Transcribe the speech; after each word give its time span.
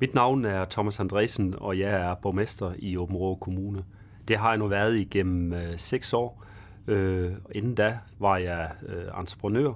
Mit 0.00 0.14
navn 0.14 0.44
er 0.44 0.64
Thomas 0.64 1.00
Andresen, 1.00 1.54
og 1.58 1.78
jeg 1.78 1.90
er 1.90 2.14
borgmester 2.14 2.72
i 2.78 2.96
Åben 2.96 3.16
Rå 3.16 3.34
Kommune. 3.34 3.84
Det 4.28 4.36
har 4.36 4.48
jeg 4.48 4.58
nu 4.58 4.66
været 4.66 4.96
igennem 4.96 5.52
øh, 5.52 5.78
seks 5.78 6.12
år. 6.12 6.44
Øh, 6.86 7.32
inden 7.52 7.74
da 7.74 7.98
var 8.18 8.36
jeg 8.36 8.70
øh, 8.88 9.20
entreprenør, 9.20 9.72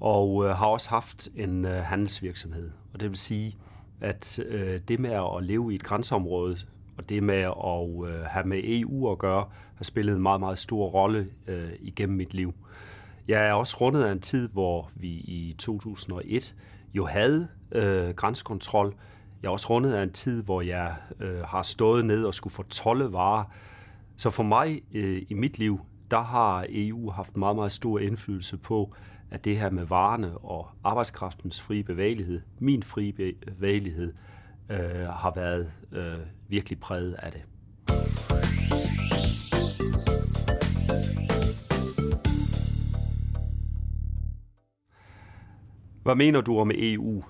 og 0.00 0.44
øh, 0.44 0.50
har 0.50 0.66
også 0.66 0.90
haft 0.90 1.28
en 1.36 1.64
øh, 1.64 1.82
handelsvirksomhed. 1.82 2.70
Og 2.92 3.00
det 3.00 3.08
vil 3.08 3.18
sige, 3.18 3.56
at 4.00 4.38
øh, 4.46 4.80
det 4.88 5.00
med 5.00 5.10
at 5.10 5.44
leve 5.44 5.72
i 5.72 5.74
et 5.74 5.82
grænseområde, 5.82 6.58
og 6.98 7.08
det 7.08 7.22
med 7.22 7.34
at 7.40 8.10
øh, 8.14 8.24
have 8.24 8.46
med 8.46 8.60
EU 8.64 9.12
at 9.12 9.18
gøre, 9.18 9.44
har 9.74 9.84
spillet 9.84 10.16
en 10.16 10.22
meget, 10.22 10.40
meget 10.40 10.58
stor 10.58 10.86
rolle 10.86 11.26
øh, 11.46 11.70
igennem 11.80 12.16
mit 12.16 12.34
liv. 12.34 12.54
Jeg 13.28 13.46
er 13.46 13.52
også 13.52 13.76
rundet 13.80 14.04
af 14.04 14.12
en 14.12 14.20
tid, 14.20 14.48
hvor 14.48 14.90
vi 14.94 15.08
i 15.08 15.54
2001 15.58 16.54
jo 16.94 17.06
havde 17.06 17.48
øh, 17.72 18.10
grænsekontrol. 18.10 18.94
Jeg 19.42 19.48
er 19.48 19.52
også 19.52 19.70
rundet 19.70 19.92
af 19.92 20.02
en 20.02 20.12
tid, 20.12 20.42
hvor 20.42 20.60
jeg 20.60 20.94
øh, 21.20 21.40
har 21.40 21.62
stået 21.62 22.04
ned 22.04 22.24
og 22.24 22.34
skulle 22.34 22.54
fortolde 22.54 23.12
varer. 23.12 23.44
Så 24.16 24.30
for 24.30 24.42
mig 24.42 24.82
øh, 24.94 25.22
i 25.28 25.34
mit 25.34 25.58
liv, 25.58 25.80
der 26.10 26.20
har 26.20 26.66
EU 26.68 27.10
haft 27.10 27.36
meget, 27.36 27.56
meget 27.56 27.72
stor 27.72 27.98
indflydelse 27.98 28.56
på, 28.56 28.94
at 29.30 29.44
det 29.44 29.58
her 29.58 29.70
med 29.70 29.84
varerne 29.84 30.38
og 30.38 30.68
arbejdskraftens 30.84 31.60
frie 31.60 31.82
bevægelighed, 31.82 32.40
min 32.58 32.82
frie 32.82 33.12
bevægelighed, 33.12 34.12
øh, 34.70 34.78
har 35.08 35.32
været 35.34 35.72
øh, 35.92 36.18
virkelig 36.48 36.80
præget 36.80 37.14
af 37.14 37.32
det. 37.32 37.42
Hvad 46.02 46.14
mener 46.14 46.40
du 46.40 46.58
om 46.58 46.70
EU? 46.74 47.24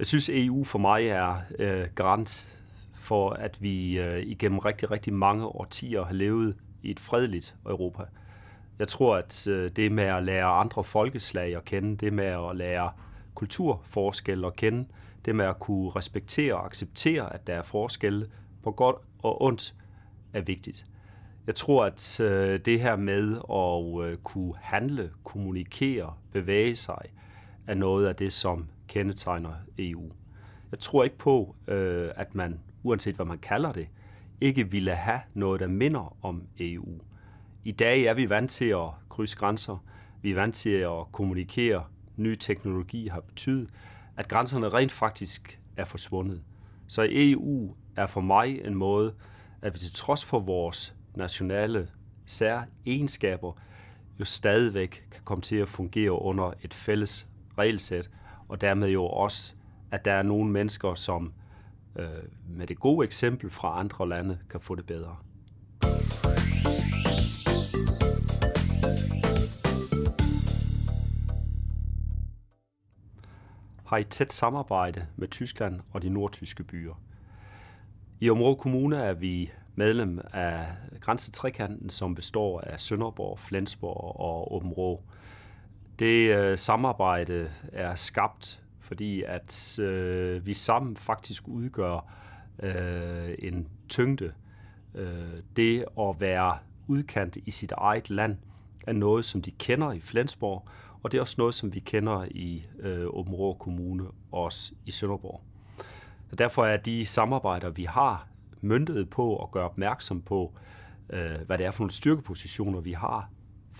Jeg 0.00 0.06
synes, 0.06 0.30
EU 0.32 0.64
for 0.64 0.78
mig 0.78 1.06
er 1.06 1.36
øh, 1.58 1.88
garant 1.94 2.60
for, 2.94 3.30
at 3.30 3.62
vi 3.62 3.98
øh, 3.98 4.22
igennem 4.22 4.58
rigtig, 4.58 4.90
rigtig 4.90 5.12
mange 5.12 5.46
årtier 5.46 6.04
har 6.04 6.12
levet 6.12 6.56
i 6.82 6.90
et 6.90 7.00
fredeligt 7.00 7.56
Europa. 7.66 8.02
Jeg 8.78 8.88
tror, 8.88 9.16
at 9.16 9.46
øh, 9.46 9.70
det 9.76 9.92
med 9.92 10.04
at 10.04 10.22
lære 10.22 10.46
andre 10.46 10.84
folkeslag 10.84 11.56
at 11.56 11.64
kende, 11.64 11.96
det 11.96 12.12
med 12.12 12.24
at 12.24 12.56
lære 12.56 12.90
kulturforskelle 13.34 14.46
at 14.46 14.56
kende, 14.56 14.88
det 15.24 15.36
med 15.36 15.44
at 15.44 15.58
kunne 15.58 15.90
respektere 15.90 16.54
og 16.54 16.66
acceptere, 16.66 17.34
at 17.34 17.46
der 17.46 17.54
er 17.54 17.62
forskelle 17.62 18.26
på 18.62 18.70
godt 18.70 18.96
og 19.22 19.42
ondt, 19.42 19.74
er 20.32 20.40
vigtigt. 20.40 20.86
Jeg 21.46 21.54
tror, 21.54 21.84
at 21.84 22.20
øh, 22.20 22.60
det 22.64 22.80
her 22.80 22.96
med 22.96 23.36
at 23.50 24.10
øh, 24.10 24.16
kunne 24.16 24.54
handle, 24.60 25.10
kommunikere, 25.24 26.14
bevæge 26.32 26.76
sig, 26.76 27.02
er 27.66 27.74
noget 27.74 28.06
af 28.06 28.16
det, 28.16 28.32
som 28.32 28.66
kendetegner 28.90 29.54
EU. 29.78 30.12
Jeg 30.70 30.78
tror 30.78 31.04
ikke 31.04 31.18
på, 31.18 31.56
øh, 31.68 32.10
at 32.16 32.34
man, 32.34 32.60
uanset 32.82 33.14
hvad 33.14 33.26
man 33.26 33.38
kalder 33.38 33.72
det, 33.72 33.88
ikke 34.40 34.70
ville 34.70 34.94
have 34.94 35.20
noget, 35.34 35.60
der 35.60 35.66
minder 35.66 36.16
om 36.22 36.42
EU. 36.58 37.00
I 37.64 37.72
dag 37.72 38.02
er 38.02 38.14
vi 38.14 38.28
vant 38.28 38.50
til 38.50 38.64
at 38.64 38.88
krydse 39.08 39.36
grænser. 39.36 39.84
Vi 40.22 40.30
er 40.30 40.34
vant 40.34 40.54
til 40.54 40.70
at 40.70 41.12
kommunikere. 41.12 41.84
Ny 42.16 42.34
teknologi 42.34 43.08
har 43.08 43.20
betydet, 43.20 43.70
at 44.16 44.28
grænserne 44.28 44.68
rent 44.68 44.92
faktisk 44.92 45.60
er 45.76 45.84
forsvundet. 45.84 46.42
Så 46.88 47.06
EU 47.10 47.74
er 47.96 48.06
for 48.06 48.20
mig 48.20 48.64
en 48.64 48.74
måde, 48.74 49.14
at 49.62 49.74
vi 49.74 49.78
til 49.78 49.92
trods 49.92 50.24
for 50.24 50.40
vores 50.40 50.94
nationale 51.14 51.88
særegenskaber, 52.26 53.52
jo 54.20 54.24
stadigvæk 54.24 55.04
kan 55.10 55.20
komme 55.24 55.42
til 55.42 55.56
at 55.56 55.68
fungere 55.68 56.22
under 56.22 56.52
et 56.62 56.74
fælles 56.74 57.28
regelsæt, 57.58 58.10
og 58.50 58.60
dermed 58.60 58.88
jo 58.88 59.06
også, 59.06 59.54
at 59.90 60.04
der 60.04 60.12
er 60.12 60.22
nogle 60.22 60.50
mennesker, 60.50 60.94
som 60.94 61.32
øh, 61.96 62.08
med 62.48 62.66
det 62.66 62.78
gode 62.78 63.04
eksempel 63.04 63.50
fra 63.50 63.80
andre 63.80 64.08
lande 64.08 64.38
kan 64.50 64.60
få 64.60 64.74
det 64.74 64.86
bedre. 64.86 65.16
har 73.86 73.98
i 73.98 74.04
tæt 74.04 74.32
samarbejde 74.32 75.06
med 75.16 75.28
Tyskland 75.28 75.80
og 75.92 76.02
de 76.02 76.08
nordtyske 76.08 76.62
byer. 76.62 76.94
I 78.20 78.30
Områ 78.30 78.54
Kommune 78.54 78.96
er 78.96 79.12
vi 79.12 79.50
medlem 79.74 80.20
af 80.32 80.66
grænsetrekanten, 81.00 81.90
som 81.90 82.14
består 82.14 82.60
af 82.60 82.80
Sønderborg, 82.80 83.38
Flensborg 83.38 84.20
og 84.20 84.54
Åben 84.54 84.72
det 86.00 86.36
øh, 86.36 86.58
samarbejde 86.58 87.50
er 87.72 87.94
skabt, 87.94 88.62
fordi 88.78 89.22
at 89.22 89.78
øh, 89.78 90.46
vi 90.46 90.54
sammen 90.54 90.96
faktisk 90.96 91.48
udgør 91.48 92.14
øh, 92.62 93.34
en 93.38 93.68
tyngde. 93.88 94.32
Øh, 94.94 95.42
det 95.56 95.84
at 96.00 96.20
være 96.20 96.58
udkant 96.86 97.36
i 97.36 97.50
sit 97.50 97.72
eget 97.72 98.10
land 98.10 98.36
er 98.86 98.92
noget, 98.92 99.24
som 99.24 99.42
de 99.42 99.50
kender 99.50 99.92
i 99.92 100.00
Flensborg, 100.00 100.68
og 101.02 101.12
det 101.12 101.18
er 101.18 101.22
også 101.22 101.34
noget, 101.38 101.54
som 101.54 101.74
vi 101.74 101.80
kender 101.80 102.24
i 102.30 102.66
øh, 102.78 103.06
Åben 103.06 103.34
Rå 103.34 103.54
Kommune, 103.54 104.04
også 104.32 104.72
i 104.86 104.90
Sønderborg. 104.90 105.40
Så 106.30 106.36
derfor 106.36 106.64
er 106.64 106.76
de 106.76 107.06
samarbejder, 107.06 107.70
vi 107.70 107.84
har, 107.84 108.28
myndet 108.60 109.10
på 109.10 109.42
at 109.42 109.50
gøre 109.50 109.64
opmærksom 109.64 110.22
på, 110.22 110.52
øh, 111.10 111.40
hvad 111.46 111.58
det 111.58 111.66
er 111.66 111.70
for 111.70 111.82
nogle 111.82 111.90
styrkepositioner, 111.92 112.80
vi 112.80 112.92
har. 112.92 113.30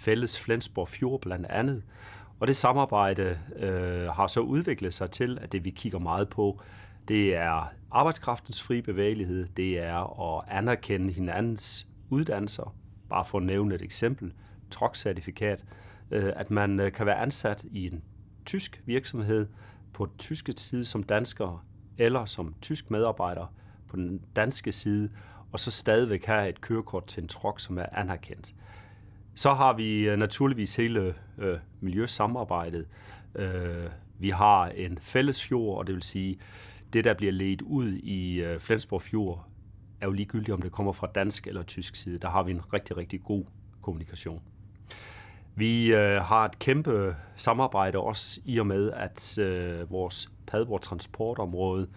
Fælles 0.01 0.41
Flensborg 0.41 0.89
Fjord 0.89 1.21
blandt 1.21 1.47
andet. 1.47 1.83
Og 2.41 2.47
det 2.47 2.57
samarbejde 2.57 3.39
øh, 3.57 4.09
har 4.09 4.27
så 4.27 4.41
udviklet 4.41 4.95
sig 4.95 5.11
til, 5.11 5.39
at 5.41 5.53
det 5.53 5.65
vi 5.65 5.71
kigger 5.71 5.99
meget 5.99 6.29
på, 6.29 6.61
det 7.09 7.37
er 7.37 7.73
arbejdskraftens 7.91 8.63
fri 8.63 8.83
bevægelighed, 8.83 9.47
det 9.47 9.79
er 9.79 10.21
at 10.37 10.45
anerkende 10.49 11.13
hinandens 11.13 11.87
uddannelser, 12.11 12.75
bare 13.09 13.25
for 13.25 13.39
at 13.39 13.45
nævne 13.45 13.75
et 13.75 13.83
eksempel, 13.83 14.33
truckcertifikat, 14.71 15.65
Øh, 16.11 16.33
at 16.37 16.51
man 16.51 16.81
øh, 16.81 16.93
kan 16.93 17.07
være 17.07 17.19
ansat 17.19 17.65
i 17.73 17.87
en 17.87 18.03
tysk 18.47 18.83
virksomhed 18.87 19.47
på 19.93 20.07
den 20.07 20.17
tyske 20.19 20.53
side 20.53 20.85
som 20.85 21.03
dansker, 21.03 21.65
eller 21.99 22.25
som 22.25 22.55
tysk 22.63 22.91
medarbejder 22.91 23.55
på 23.89 23.97
den 23.97 24.23
danske 24.37 24.73
side, 24.73 25.11
og 25.53 25.61
så 25.61 25.71
stadigvæk 25.71 26.25
have 26.25 26.49
et 26.49 26.61
kørekort 26.61 27.07
til 27.07 27.23
en 27.23 27.29
truck, 27.29 27.61
som 27.61 27.79
er 27.79 27.87
anerkendt. 27.93 28.55
Så 29.35 29.53
har 29.53 29.73
vi 29.73 30.09
øh, 30.09 30.19
naturligvis 30.19 30.77
hele 30.77 31.15
øh, 31.39 31.59
miljøsamarbejdet. 31.81 32.87
Øh, 33.35 33.91
vi 34.19 34.31
har 34.31 34.67
en 34.67 34.99
fælles 35.01 35.45
fjord, 35.45 35.79
og 35.79 35.87
det 35.87 35.95
vil 35.95 36.03
sige, 36.03 36.39
det 36.93 37.05
der 37.05 37.15
bliver 37.15 37.33
ledt 37.33 37.63
ud 37.63 37.93
i 37.93 38.43
øh, 38.43 38.61
Flensborg 38.61 39.03
Fjord, 39.03 39.47
er 40.01 40.07
jo 40.07 40.13
ligegyldigt, 40.13 40.55
om 40.55 40.63
det 40.63 40.73
kommer 40.73 40.93
fra 40.93 41.07
dansk 41.15 41.47
eller 41.47 41.63
tysk 41.63 41.97
side. 41.97 42.19
Der 42.19 42.31
har 42.31 42.43
vi 42.43 42.51
en 42.51 42.73
rigtig, 42.73 42.97
rigtig 42.97 43.23
god 43.23 43.45
kommunikation. 43.83 44.43
Vi 45.55 45.95
øh, 45.95 46.23
har 46.23 46.45
et 46.45 46.59
kæmpe 46.59 47.17
samarbejde 47.37 47.99
også 47.99 48.41
i 48.45 48.59
og 48.59 48.67
med, 48.67 48.91
at 48.91 49.39
øh, 49.39 49.91
vores 49.91 50.31
Padborg 50.47 50.83
transportområde 50.83 51.89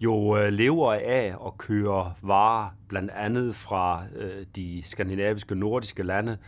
jo 0.00 0.36
øh, 0.36 0.52
lever 0.52 0.92
af 0.92 1.36
at 1.46 1.58
køre 1.58 2.14
varer 2.22 2.70
blandt 2.88 3.10
andet 3.10 3.54
fra 3.54 4.04
øh, 4.16 4.46
de 4.56 4.82
skandinaviske 4.84 5.54
nordiske 5.54 6.02
lande 6.02 6.38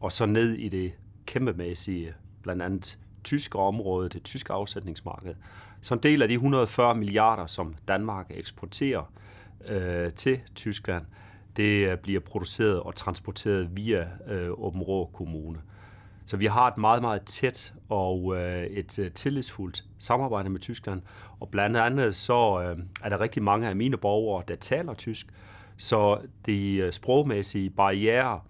og 0.00 0.12
så 0.12 0.26
ned 0.26 0.52
i 0.52 0.68
det 0.68 0.92
kæmpemæssige, 1.26 2.14
blandt 2.42 2.62
andet 2.62 2.98
tyske 3.24 3.58
område, 3.58 4.08
det 4.08 4.22
tyske 4.22 4.52
afsætningsmarked. 4.52 5.34
Så 5.82 5.94
en 5.94 6.00
del 6.02 6.22
af 6.22 6.28
de 6.28 6.34
140 6.34 6.94
milliarder, 6.94 7.46
som 7.46 7.74
Danmark 7.88 8.26
eksporterer 8.30 9.12
øh, 9.68 10.12
til 10.12 10.40
Tyskland, 10.54 11.04
det 11.56 11.88
øh, 11.88 11.98
bliver 11.98 12.20
produceret 12.20 12.80
og 12.80 12.94
transporteret 12.94 13.76
via 13.76 14.08
øh, 14.28 14.50
Åben 14.50 14.82
Rå 14.82 15.10
Kommune. 15.12 15.58
Så 16.26 16.36
vi 16.36 16.46
har 16.46 16.68
et 16.68 16.78
meget, 16.78 17.02
meget 17.02 17.22
tæt 17.22 17.74
og 17.88 18.36
øh, 18.36 18.64
et 18.64 18.98
øh, 18.98 19.10
tillidsfuldt 19.10 19.84
samarbejde 19.98 20.50
med 20.50 20.60
Tyskland. 20.60 21.02
Og 21.40 21.48
blandt 21.48 21.76
andet 21.76 22.16
så 22.16 22.60
øh, 22.62 22.78
er 23.02 23.08
der 23.08 23.20
rigtig 23.20 23.42
mange 23.42 23.68
af 23.68 23.76
mine 23.76 23.96
borgere, 23.96 24.42
der 24.48 24.54
taler 24.54 24.94
tysk. 24.94 25.26
Så 25.76 26.18
de 26.46 26.76
øh, 26.76 26.92
sprogmæssige 26.92 27.70
barriere 27.70 28.40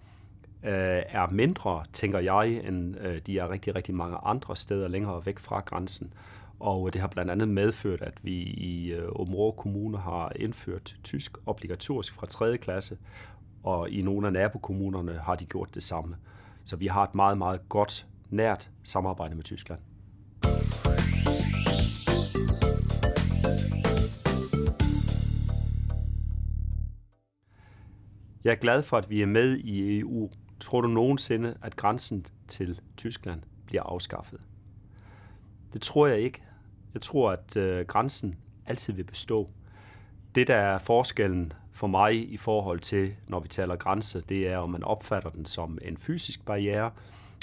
øh, 0.63 1.01
er 1.09 1.31
mindre, 1.31 1.83
tænker 1.93 2.19
jeg, 2.19 2.49
end 2.67 2.99
øh, 2.99 3.19
de 3.19 3.39
er 3.39 3.49
rigtig, 3.49 3.75
rigtig 3.75 3.95
mange 3.95 4.17
andre 4.23 4.55
steder 4.55 4.87
længere 4.87 5.25
væk 5.25 5.39
fra 5.39 5.59
grænsen. 5.59 6.13
Og 6.59 6.87
øh, 6.87 6.93
det 6.93 7.01
har 7.01 7.07
blandt 7.07 7.31
andet 7.31 7.47
medført, 7.47 8.01
at 8.01 8.13
vi 8.21 8.35
i 8.43 8.91
øh, 8.91 9.09
Områd 9.15 9.53
Kommune 9.57 9.97
har 9.97 10.31
indført 10.35 10.95
tysk 11.03 11.37
obligatorisk 11.45 12.13
fra 12.13 12.27
3. 12.27 12.57
klasse, 12.57 12.97
og 13.63 13.89
i 13.89 14.01
nogle 14.01 14.27
af 14.27 14.33
nabokommunerne 14.33 15.19
har 15.23 15.35
de 15.35 15.45
gjort 15.45 15.75
det 15.75 15.83
samme. 15.83 16.15
Så 16.67 16.75
vi 16.75 16.87
har 16.87 17.03
et 17.03 17.15
meget, 17.15 17.37
meget 17.37 17.69
godt, 17.69 18.07
nært 18.29 18.71
samarbejde 18.83 19.35
med 19.35 19.43
Tyskland. 19.43 19.79
Jeg 28.43 28.51
er 28.51 28.55
glad 28.55 28.83
for, 28.83 28.97
at 28.97 29.09
vi 29.09 29.21
er 29.21 29.25
med 29.25 29.57
i 29.57 29.99
EU. 29.99 30.29
Tror 30.59 30.81
du 30.81 30.87
nogensinde, 30.87 31.57
at 31.61 31.75
grænsen 31.75 32.25
til 32.47 32.81
Tyskland 32.97 33.41
bliver 33.65 33.83
afskaffet? 33.83 34.39
Det 35.73 35.81
tror 35.81 36.07
jeg 36.07 36.19
ikke. 36.19 36.43
Jeg 36.93 37.01
tror, 37.01 37.31
at 37.31 37.57
øh, 37.57 37.85
grænsen 37.85 38.35
altid 38.65 38.93
vil 38.93 39.03
bestå. 39.03 39.49
Det, 40.35 40.47
der 40.47 40.55
er 40.55 40.77
forskellen 40.77 41.53
for 41.77 41.87
mig 41.87 42.31
i 42.31 42.37
forhold 42.37 42.79
til, 42.79 43.13
når 43.27 43.39
vi 43.39 43.47
taler 43.47 43.75
grænse, 43.75 44.21
det 44.21 44.47
er, 44.47 44.57
om 44.57 44.69
man 44.69 44.83
opfatter 44.83 45.29
den 45.29 45.45
som 45.45 45.77
en 45.81 45.97
fysisk 45.97 46.45
barriere, 46.45 46.91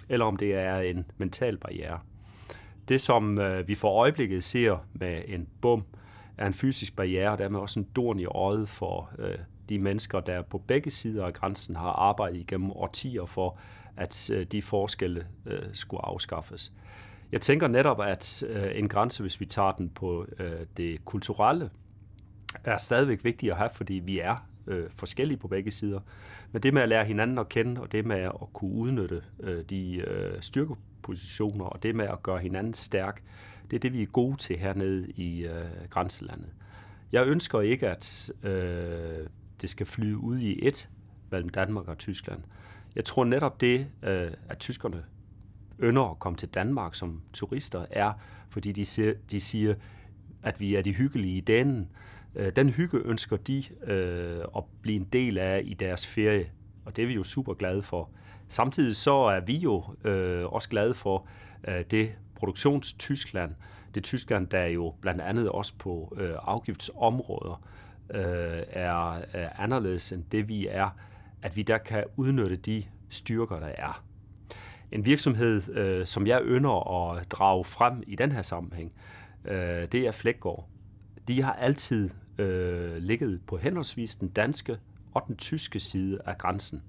eller 0.08 0.26
om 0.26 0.36
det 0.36 0.54
er 0.54 0.78
en 0.78 1.04
mental 1.18 1.56
barriere. 1.56 1.98
Det, 2.88 3.00
som 3.00 3.38
øh, 3.38 3.68
vi 3.68 3.74
for 3.74 3.88
øjeblikket 4.00 4.44
ser 4.44 4.86
med 4.92 5.22
en 5.26 5.48
bum, 5.60 5.84
er 6.38 6.46
en 6.46 6.54
fysisk 6.54 6.96
barriere, 6.96 7.30
og 7.30 7.38
dermed 7.38 7.60
også 7.60 7.80
en 7.80 7.86
dorn 7.96 8.18
i 8.18 8.24
øjet 8.24 8.68
for 8.68 9.10
øh, 9.18 9.38
de 9.68 9.78
mennesker, 9.78 10.20
der 10.20 10.42
på 10.42 10.58
begge 10.58 10.90
sider 10.90 11.26
af 11.26 11.32
grænsen 11.32 11.76
har 11.76 11.90
arbejdet 11.90 12.36
igennem 12.36 12.70
årtier 12.70 13.26
for, 13.26 13.58
at 13.96 14.30
øh, 14.30 14.46
de 14.46 14.62
forskelle 14.62 15.26
øh, 15.46 15.62
skulle 15.72 16.04
afskaffes. 16.04 16.72
Jeg 17.32 17.40
tænker 17.40 17.68
netop, 17.68 18.00
at 18.00 18.42
øh, 18.48 18.78
en 18.78 18.88
grænse, 18.88 19.22
hvis 19.22 19.40
vi 19.40 19.46
tager 19.46 19.72
den 19.72 19.88
på 19.88 20.26
øh, 20.38 20.66
det 20.76 21.04
kulturelle, 21.04 21.70
er 22.64 22.78
stadigvæk 22.78 23.24
vigtige 23.24 23.52
at 23.52 23.58
have, 23.58 23.70
fordi 23.72 23.94
vi 23.94 24.18
er 24.18 24.48
øh, 24.66 24.90
forskellige 24.90 25.38
på 25.38 25.48
begge 25.48 25.70
sider. 25.70 26.00
Men 26.52 26.62
det 26.62 26.74
med 26.74 26.82
at 26.82 26.88
lære 26.88 27.04
hinanden 27.04 27.38
at 27.38 27.48
kende, 27.48 27.80
og 27.80 27.92
det 27.92 28.06
med 28.06 28.16
at 28.16 28.32
kunne 28.52 28.72
udnytte 28.72 29.22
øh, 29.40 29.64
de 29.64 29.96
øh, 29.96 30.40
styrkepositioner, 30.40 31.64
og 31.64 31.82
det 31.82 31.94
med 31.94 32.04
at 32.04 32.22
gøre 32.22 32.38
hinanden 32.38 32.74
stærk, 32.74 33.22
det 33.70 33.76
er 33.76 33.80
det, 33.80 33.92
vi 33.92 34.02
er 34.02 34.06
gode 34.06 34.36
til 34.36 34.58
hernede 34.58 35.10
i 35.10 35.46
øh, 35.46 35.64
grænselandet. 35.90 36.48
Jeg 37.12 37.26
ønsker 37.26 37.60
ikke, 37.60 37.88
at 37.88 38.30
øh, 38.42 39.26
det 39.60 39.70
skal 39.70 39.86
flyde 39.86 40.16
ud 40.16 40.38
i 40.38 40.66
et 40.66 40.88
mellem 41.30 41.48
Danmark 41.48 41.88
og 41.88 41.98
Tyskland. 41.98 42.42
Jeg 42.96 43.04
tror 43.04 43.24
netop 43.24 43.60
det, 43.60 43.86
øh, 44.02 44.30
at 44.48 44.58
tyskerne 44.58 45.04
ynder 45.82 46.10
at 46.10 46.18
komme 46.18 46.36
til 46.36 46.48
Danmark 46.48 46.94
som 46.94 47.22
turister, 47.32 47.86
er, 47.90 48.12
fordi 48.48 48.72
de 48.72 48.84
ser, 48.84 49.14
de 49.30 49.40
siger 49.40 49.74
at 50.44 50.60
vi 50.60 50.74
er 50.74 50.82
de 50.82 50.92
hyggelige 50.92 51.36
i 51.36 51.40
den. 51.40 51.88
Øh, 52.36 52.52
den 52.56 52.70
hygge 52.70 52.98
ønsker 52.98 53.36
de 53.36 53.64
øh, 53.86 54.44
at 54.56 54.64
blive 54.82 54.96
en 54.96 55.08
del 55.12 55.38
af 55.38 55.62
i 55.64 55.74
deres 55.74 56.06
ferie, 56.06 56.50
og 56.84 56.96
det 56.96 57.02
er 57.02 57.06
vi 57.06 57.14
jo 57.14 57.22
super 57.22 57.54
glade 57.54 57.82
for. 57.82 58.10
Samtidig 58.48 58.96
så 58.96 59.14
er 59.14 59.40
vi 59.40 59.56
jo 59.56 59.84
øh, 60.04 60.44
også 60.44 60.68
glade 60.68 60.94
for 60.94 61.26
øh, 61.68 61.84
det 61.90 62.12
produktionstyskland, 62.34 63.54
det 63.94 64.04
Tyskland, 64.04 64.46
der 64.46 64.64
jo 64.64 64.94
blandt 65.00 65.20
andet 65.20 65.48
også 65.48 65.72
på 65.78 66.16
øh, 66.20 66.34
afgiftsområder 66.42 67.62
øh, 68.10 68.62
er, 68.68 69.14
er 69.32 69.50
anderledes 69.58 70.12
end 70.12 70.24
det 70.32 70.48
vi 70.48 70.66
er, 70.66 70.90
at 71.42 71.56
vi 71.56 71.62
der 71.62 71.78
kan 71.78 72.04
udnytte 72.16 72.56
de 72.56 72.84
styrker, 73.10 73.60
der 73.60 73.66
er. 73.66 74.04
En 74.92 75.06
virksomhed, 75.06 75.74
øh, 75.76 76.06
som 76.06 76.26
jeg 76.26 76.40
ynder 76.44 77.10
at 77.10 77.30
drage 77.30 77.64
frem 77.64 78.02
i 78.06 78.16
den 78.16 78.32
her 78.32 78.42
sammenhæng, 78.42 78.92
øh, 79.44 79.88
det 79.92 79.94
er 79.94 80.12
Flækgaard. 80.12 80.68
De 81.28 81.42
har 81.42 81.52
altid 81.52 82.10
øh, 82.38 82.96
ligget 82.96 83.40
på 83.46 83.56
henholdsvis 83.56 84.16
den 84.16 84.28
danske 84.28 84.78
og 85.14 85.24
den 85.28 85.36
tyske 85.36 85.80
side 85.80 86.18
af 86.26 86.38
grænsen. 86.38 86.82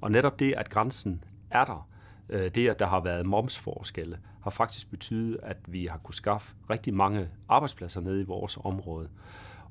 Og 0.00 0.10
netop 0.10 0.38
det, 0.38 0.54
at 0.56 0.70
grænsen 0.70 1.24
er 1.50 1.64
der, 1.64 1.88
øh, 2.28 2.50
det 2.54 2.68
at 2.68 2.78
der 2.78 2.86
har 2.86 3.00
været 3.00 3.26
momsforskelle, 3.26 4.18
har 4.42 4.50
faktisk 4.50 4.90
betydet, 4.90 5.38
at 5.42 5.56
vi 5.66 5.86
har 5.86 5.98
kunne 5.98 6.14
skaffe 6.14 6.54
rigtig 6.70 6.94
mange 6.94 7.28
arbejdspladser 7.48 8.00
nede 8.00 8.20
i 8.20 8.24
vores 8.24 8.58
område. 8.64 9.08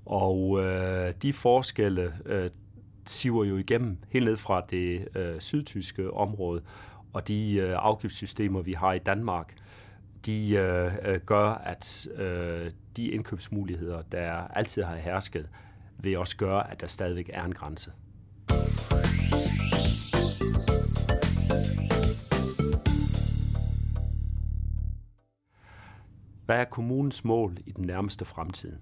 Og 0.06 0.64
øh, 0.64 1.14
de 1.22 1.34
forskelle 1.34 2.14
øh, 2.26 2.50
siver 3.06 3.44
jo 3.44 3.58
igennem 3.58 3.98
helt 4.10 4.26
ned 4.26 4.38
fra 4.38 4.62
det 4.70 5.08
øh, 5.16 5.40
sydtyske 5.40 6.14
område, 6.14 6.62
og 7.14 7.28
de 7.28 7.54
øh, 7.54 7.76
afgiftssystemer, 7.78 8.62
vi 8.62 8.74
har 8.74 8.94
i 8.94 9.00
Danmark, 9.00 9.56
de 10.26 10.50
øh, 10.50 10.94
øh, 11.04 11.20
gør, 11.26 11.50
at 11.50 12.08
øh, 12.16 12.72
de 12.98 13.08
indkøbsmuligheder, 13.08 14.02
der 14.02 14.32
altid 14.32 14.84
har 14.84 14.96
hersket, 14.96 15.50
vil 16.00 16.18
også 16.18 16.38
gøre, 16.38 16.72
at 16.72 16.82
der 16.82 16.88
stadigvæk 16.88 17.30
er 17.34 17.44
en 17.44 17.54
grænse. 17.54 17.92
Hvad 26.46 26.60
er 26.60 26.66
kommunens 26.66 27.26
mål 27.26 27.58
i 27.66 27.72
den 27.72 27.86
nærmeste 27.86 28.26
fremtid? 28.26 28.78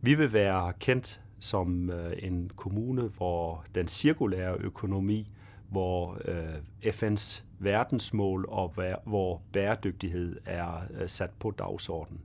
Vi 0.00 0.14
vil 0.14 0.32
være 0.32 0.72
kendt 0.80 1.20
som 1.40 1.90
øh, 1.90 2.12
en 2.18 2.50
kommune, 2.56 3.02
hvor 3.02 3.64
den 3.74 3.88
cirkulære 3.88 4.56
økonomi, 4.58 5.30
hvor 5.72 6.18
øh, 6.24 6.92
FN's 6.94 7.42
verdensmål 7.58 8.46
og 8.48 8.74
hvor 9.04 9.42
bæredygtighed 9.52 10.36
er 10.46 10.82
øh, 11.00 11.08
sat 11.08 11.30
på 11.38 11.50
dagsordenen. 11.50 12.20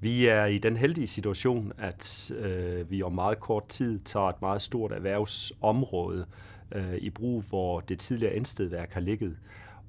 Vi 0.00 0.26
er 0.26 0.44
i 0.44 0.58
den 0.58 0.76
heldige 0.76 1.06
situation, 1.06 1.72
at 1.78 2.30
øh, 2.38 2.90
vi 2.90 3.02
om 3.02 3.12
meget 3.12 3.40
kort 3.40 3.68
tid 3.68 3.98
tager 3.98 4.28
et 4.28 4.42
meget 4.42 4.62
stort 4.62 4.92
erhvervsområde 4.92 6.26
øh, 6.72 6.94
i 6.94 7.10
brug, 7.10 7.42
hvor 7.48 7.80
det 7.80 7.98
tidligere 7.98 8.36
indstedværk 8.36 8.92
har 8.92 9.00
ligget. 9.00 9.36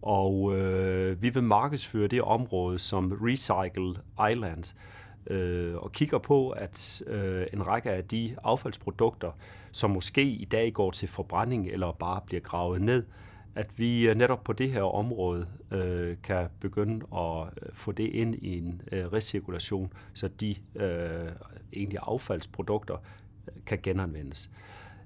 Og 0.01 0.57
øh, 0.57 1.21
vi 1.21 1.29
vil 1.29 1.43
markedsføre 1.43 2.07
det 2.07 2.21
område 2.21 2.79
som 2.79 3.19
Recycle 3.21 3.95
Island, 4.31 4.73
øh, 5.27 5.75
og 5.75 5.91
kigger 5.91 6.17
på, 6.17 6.49
at 6.49 7.03
øh, 7.07 7.47
en 7.53 7.67
række 7.67 7.91
af 7.91 8.03
de 8.03 8.35
affaldsprodukter, 8.43 9.31
som 9.75 9.91
måske 9.91 10.23
i 10.23 10.45
dag 10.45 10.73
går 10.73 10.91
til 10.91 11.07
forbrænding 11.07 11.67
eller 11.67 11.91
bare 11.91 12.21
bliver 12.25 12.41
gravet 12.41 12.81
ned, 12.81 13.03
at 13.55 13.67
vi 13.77 14.09
øh, 14.09 14.15
netop 14.15 14.43
på 14.43 14.53
det 14.53 14.71
her 14.71 14.81
område 14.81 15.47
øh, 15.71 16.17
kan 16.23 16.47
begynde 16.59 17.05
at 17.15 17.47
øh, 17.61 17.69
få 17.73 17.91
det 17.91 18.03
ind 18.03 18.35
i 18.35 18.57
en 18.57 18.81
øh, 18.91 19.13
recirkulation, 19.13 19.93
så 20.13 20.27
de 20.27 20.55
øh, 20.75 21.31
egentlig 21.73 21.99
affaldsprodukter 22.01 22.95
øh, 23.47 23.63
kan 23.65 23.79
genanvendes. 23.83 24.51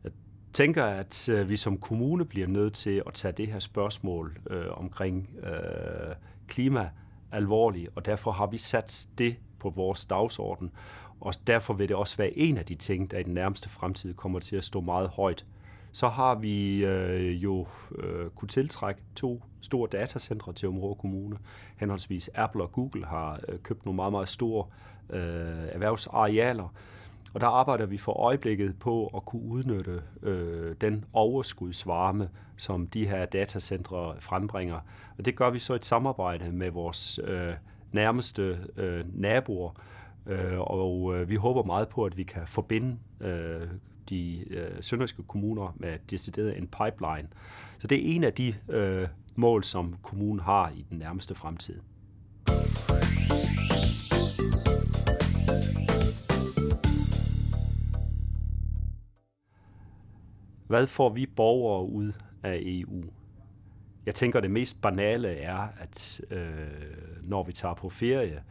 Jeg 0.04 0.12
tænker, 0.54 0.86
at 0.86 1.30
øh, 1.30 1.50
vi 1.50 1.58
som 1.58 1.78
kommune 1.78 2.26
bliver 2.26 2.48
nødt 2.48 2.74
til 2.74 3.04
at 3.08 3.14
tage 3.14 3.32
det 3.32 3.48
her 3.48 3.60
spørgsmål 3.60 4.38
øh, 4.50 4.66
omkring 4.72 5.30
øh, 5.44 6.16
klima 6.48 6.90
alvorligt, 7.32 7.90
og 7.96 8.06
derfor 8.06 8.32
har 8.32 8.48
vi 8.48 8.58
sat 8.58 9.08
det 9.18 9.36
på 9.60 9.70
vores 9.70 10.06
dagsorden, 10.06 10.72
og 11.22 11.34
derfor 11.48 11.74
vil 11.74 11.90
det 11.90 11.96
også 11.96 12.18
være 12.18 12.38
en 12.38 12.58
af 12.58 12.66
de 12.66 12.76
ting, 12.76 13.12
der 13.12 13.18
i 13.18 13.24
den 13.24 13.34
nærmeste 13.34 13.70
fremtid 13.70 14.14
kommer 14.14 14.40
til 14.40 14.56
at 14.56 14.66
stå 14.66 14.82
meget 14.82 15.10
højt 15.10 15.46
så 15.92 16.08
har 16.08 16.36
vi 16.36 16.86
øh, 16.86 17.44
jo 17.44 17.68
øh, 17.96 18.30
kunne 18.30 18.50
tiltrække 18.50 19.02
to 19.16 19.44
store 19.62 19.90
datacentre 19.92 20.54
til 20.54 20.68
Område 20.68 20.96
Kommune. 20.96 21.38
Henholdsvis 21.78 22.30
Apple 22.36 22.64
og 22.64 22.72
Google 22.72 23.06
har 23.06 23.40
øh, 23.48 23.60
købt 23.60 23.86
nogle 23.86 23.96
meget, 23.96 24.12
meget 24.12 24.30
store 24.30 24.66
øh, 25.10 25.68
erhvervsarealer, 25.72 26.74
og 27.34 27.42
der 27.42 27.48
arbejder 27.48 27.86
vi 27.86 27.98
for 27.98 28.14
øjeblikket 28.14 28.80
på 28.80 29.08
at 29.08 29.26
kunne 29.26 29.42
udnytte 29.42 30.02
øh, 30.22 30.76
den 30.82 31.06
overskudsvarme, 31.14 32.30
som 32.58 32.88
de 32.88 33.08
her 33.08 33.26
datacentre 33.26 34.16
frembringer. 34.20 34.80
Og 35.18 35.26
det 35.26 35.36
gør 35.36 35.50
vi 35.50 35.60
så 35.60 35.74
i 35.74 35.76
et 35.76 35.86
samarbejde 35.86 36.52
med 36.52 36.72
vores 36.72 37.20
øh, 37.24 37.54
nærmeste 37.92 38.60
øh, 38.78 39.06
naboer, 39.14 39.82
øh, 40.26 40.60
og 40.60 41.16
øh, 41.16 41.30
vi 41.30 41.36
håber 41.36 41.64
meget 41.64 41.90
på, 41.90 42.06
at 42.06 42.18
vi 42.18 42.24
kan 42.24 42.42
forbinde 42.48 42.98
øh, 43.22 43.68
de 44.10 44.46
øh, 44.50 44.72
sønderjyske 44.82 45.24
kommuner 45.24 45.76
med 45.78 45.98
decideret 46.10 46.58
en 46.58 46.68
pipeline. 46.68 47.28
Så 47.80 47.88
det 47.88 47.98
er 47.98 48.16
en 48.16 48.24
af 48.24 48.34
de 48.34 48.56
øh, 48.70 49.08
mål, 49.36 49.64
som 49.64 49.96
kommunen 50.04 50.40
har 50.40 50.70
i 50.70 50.86
den 50.90 50.98
nærmeste 50.98 51.36
fremtid. 51.36 51.80
Hvad 60.68 60.88
får 60.88 61.10
vi 61.10 61.26
borgere 61.26 61.90
ud 61.90 62.12
af 62.44 62.60
EU? 62.62 63.04
Jeg 64.06 64.16
tænker, 64.16 64.40
det 64.40 64.52
mest 64.52 64.82
banale 64.82 65.36
er, 65.38 65.68
at 65.80 66.22
øh, 66.32 66.68
når 67.24 67.44
vi 67.44 67.52
tager 67.52 67.74
på 67.74 67.90
ferie, 67.90 68.44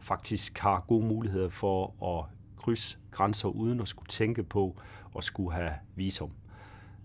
faktisk 0.00 0.58
har 0.58 0.84
gode 0.88 1.06
muligheder 1.06 1.48
for 1.48 2.04
at 2.18 2.24
krydse 2.56 2.98
grænser 3.10 3.48
uden 3.48 3.80
at 3.80 3.88
skulle 3.88 4.08
tænke 4.08 4.42
på 4.42 4.80
at 5.16 5.24
skulle 5.24 5.52
have 5.52 5.72
visum. 5.96 6.32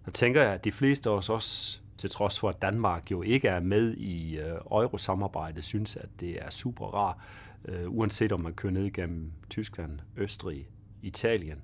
Så 0.05 0.11
tænker 0.11 0.41
jeg, 0.41 0.53
at 0.53 0.63
de 0.63 0.71
fleste 0.71 1.09
af 1.09 1.13
os 1.13 1.29
også, 1.29 1.79
til 1.97 2.09
trods 2.09 2.39
for 2.39 2.49
at 2.49 2.61
Danmark 2.61 3.11
jo 3.11 3.21
ikke 3.21 3.47
er 3.47 3.59
med 3.59 3.93
i 3.93 4.37
øh, 4.37 4.55
eurosamarbejdet, 4.71 5.63
synes, 5.63 5.95
at 5.95 6.09
det 6.19 6.43
er 6.45 6.49
super 6.49 6.85
rart, 6.85 7.17
øh, 7.65 7.89
uanset 7.89 8.31
om 8.31 8.39
man 8.39 8.53
kører 8.53 8.73
ned 8.73 8.91
gennem 8.91 9.31
Tyskland, 9.49 9.99
Østrig, 10.17 10.69
Italien, 11.01 11.61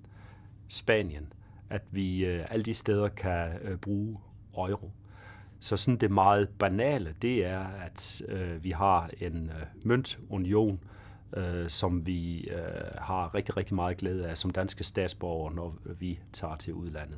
Spanien, 0.68 1.34
at 1.70 1.82
vi 1.92 2.26
øh, 2.26 2.46
alle 2.50 2.64
de 2.64 2.74
steder 2.74 3.10
kan 3.10 3.52
øh, 3.62 3.78
bruge 3.78 4.18
euro. 4.58 4.92
Så 5.60 5.78
sådan 5.78 5.98
det 5.98 6.12
meget 6.12 6.50
banale, 6.50 7.16
det 7.22 7.46
er, 7.46 7.66
at 7.86 8.22
øh, 8.28 8.64
vi 8.64 8.72
har 8.72 9.10
en 9.22 9.50
øh, 9.50 9.66
møntunion, 9.84 10.80
øh, 11.38 11.70
som 11.70 12.06
vi 12.06 12.40
øh, 12.40 12.58
har 12.98 13.36
rigtig, 13.36 13.58
rigtig 13.58 13.76
meget 13.76 13.98
glæde 13.98 14.28
af 14.28 14.38
som 14.38 14.52
danske 14.52 14.84
statsborgere, 14.84 15.54
når 15.54 15.78
vi 16.00 16.20
tager 16.34 16.56
til 16.56 16.74
udlandet. 16.74 17.18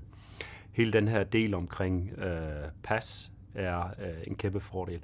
Hele 0.72 0.94
den 0.94 1.08
her 1.08 1.24
del 1.24 1.54
omkring 1.54 2.12
øh, 2.18 2.70
pas 2.84 3.32
er 3.56 3.84
øh, 4.00 4.24
en 4.28 4.36
kæmpe 4.36 4.60
fordel. 4.60 5.02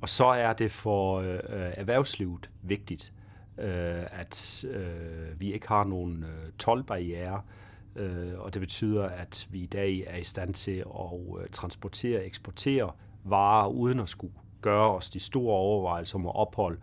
Og 0.00 0.08
så 0.08 0.24
er 0.24 0.52
det 0.52 0.70
for 0.70 1.20
øh, 1.20 1.38
erhvervslivet 1.48 2.50
vigtigt. 2.62 3.12
øh, 3.58 4.20
at 4.20 4.64
øh, 4.70 5.40
vi 5.40 5.52
ikke 5.52 5.68
har 5.68 5.84
nogen 5.84 6.22
øh, 6.22 6.52
tolvbarriere, 6.58 7.34
øh, 7.34 7.63
Øh, 7.96 8.32
og 8.38 8.54
det 8.54 8.60
betyder, 8.60 9.04
at 9.04 9.48
vi 9.50 9.58
i 9.58 9.66
dag 9.66 10.04
er 10.06 10.16
i 10.16 10.24
stand 10.24 10.54
til 10.54 10.72
at 10.78 11.40
øh, 11.40 11.48
transportere 11.52 12.18
og 12.18 12.26
eksportere 12.26 12.90
varer 13.24 13.68
uden 13.68 14.00
at 14.00 14.08
skulle 14.08 14.32
gøre 14.60 14.94
os 14.94 15.10
de 15.10 15.20
store 15.20 15.56
overvejelser 15.56 16.18
om 16.18 16.26
at 16.26 16.36
opholde 16.36 16.78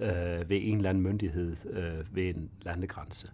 øh, 0.00 0.50
ved 0.50 0.60
en 0.62 0.76
eller 0.76 0.90
anden 0.90 1.02
myndighed 1.02 1.56
øh, 1.70 2.16
ved 2.16 2.34
en 2.34 2.50
landegrænse. 2.62 3.30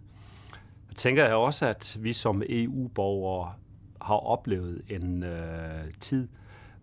Jeg 0.89 0.95
tænker 0.95 1.25
jeg 1.25 1.35
også, 1.35 1.67
at 1.67 1.97
vi 1.99 2.13
som 2.13 2.43
EU-borgere 2.49 3.53
har 4.01 4.15
oplevet 4.15 4.81
en 4.89 5.23
øh, 5.23 5.93
tid, 5.99 6.27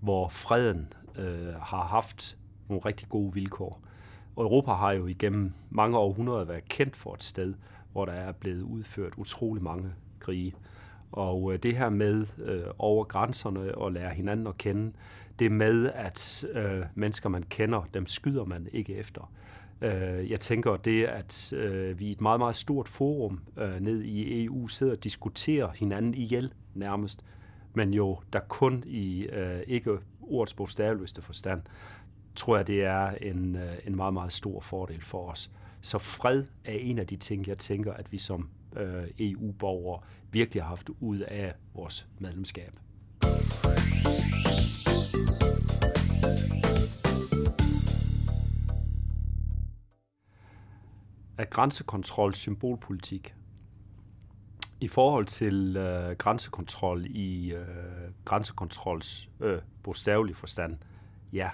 hvor 0.00 0.28
freden 0.28 0.92
øh, 1.16 1.54
har 1.54 1.86
haft 1.86 2.38
nogle 2.68 2.82
rigtig 2.86 3.08
gode 3.08 3.34
vilkår. 3.34 3.80
Og 4.36 4.44
Europa 4.44 4.72
har 4.72 4.92
jo 4.92 5.06
igennem 5.06 5.52
mange 5.70 5.98
århundreder 5.98 6.44
været 6.44 6.68
kendt 6.68 6.96
for 6.96 7.14
et 7.14 7.22
sted, 7.22 7.54
hvor 7.92 8.04
der 8.04 8.12
er 8.12 8.32
blevet 8.32 8.62
udført 8.62 9.12
utrolig 9.16 9.62
mange 9.62 9.92
krige. 10.20 10.54
Og 11.12 11.52
øh, 11.52 11.58
det 11.58 11.76
her 11.76 11.88
med 11.88 12.26
øh, 12.38 12.62
over 12.78 13.04
grænserne 13.04 13.74
og 13.74 13.92
lære 13.92 14.14
hinanden 14.14 14.46
at 14.46 14.58
kende, 14.58 14.92
det 15.38 15.52
med, 15.52 15.90
at 15.94 16.44
øh, 16.52 16.82
mennesker, 16.94 17.28
man 17.28 17.42
kender, 17.42 17.88
dem 17.94 18.06
skyder 18.06 18.44
man 18.44 18.68
ikke 18.72 18.94
efter. 18.96 19.32
Øh, 19.80 20.30
jeg 20.30 20.40
tænker, 20.40 20.76
det 20.76 21.04
at 21.04 21.52
øh, 21.52 21.98
vi 21.98 22.06
i 22.06 22.12
et 22.12 22.20
meget, 22.20 22.40
meget 22.40 22.56
stort 22.56 22.88
forum 22.88 23.40
øh, 23.56 23.80
ned 23.80 24.02
i 24.02 24.44
EU 24.44 24.68
sidder 24.68 24.92
og 24.92 25.04
diskuterer 25.04 25.70
hinanden 25.70 26.14
ihjel 26.14 26.52
nærmest, 26.74 27.24
men 27.74 27.94
jo 27.94 28.18
der 28.32 28.40
kun 28.40 28.84
i 28.86 29.22
øh, 29.22 29.60
ikke 29.66 29.98
ordets 30.20 30.54
bogstaveligste 30.54 31.22
forstand, 31.22 31.62
tror 32.34 32.56
jeg, 32.56 32.66
det 32.66 32.84
er 32.84 33.10
en, 33.10 33.56
øh, 33.56 33.72
en 33.86 33.96
meget, 33.96 34.14
meget 34.14 34.32
stor 34.32 34.60
fordel 34.60 35.02
for 35.02 35.30
os. 35.30 35.50
Så 35.80 35.98
fred 35.98 36.44
er 36.64 36.72
en 36.72 36.98
af 36.98 37.06
de 37.06 37.16
ting, 37.16 37.48
jeg 37.48 37.58
tænker, 37.58 37.92
at 37.92 38.12
vi 38.12 38.18
som 38.18 38.48
øh, 38.76 39.04
EU-borgere 39.18 40.00
virkelig 40.30 40.62
har 40.62 40.68
haft 40.68 40.90
ud 41.00 41.18
af 41.18 41.54
vores 41.74 42.08
medlemskab. 42.18 42.72
Er 51.38 51.44
grænsekontrol 51.44 52.34
symbolpolitik? 52.34 53.34
I 54.80 54.88
forhold 54.88 55.26
til 55.26 55.76
øh, 55.76 56.16
grænsekontrol 56.16 57.06
i 57.06 57.52
øh, 57.52 57.66
grænsekontrols 58.24 59.28
øh, 59.40 59.58
bogstavelig 59.82 60.36
forstand, 60.36 60.78
ja. 61.32 61.50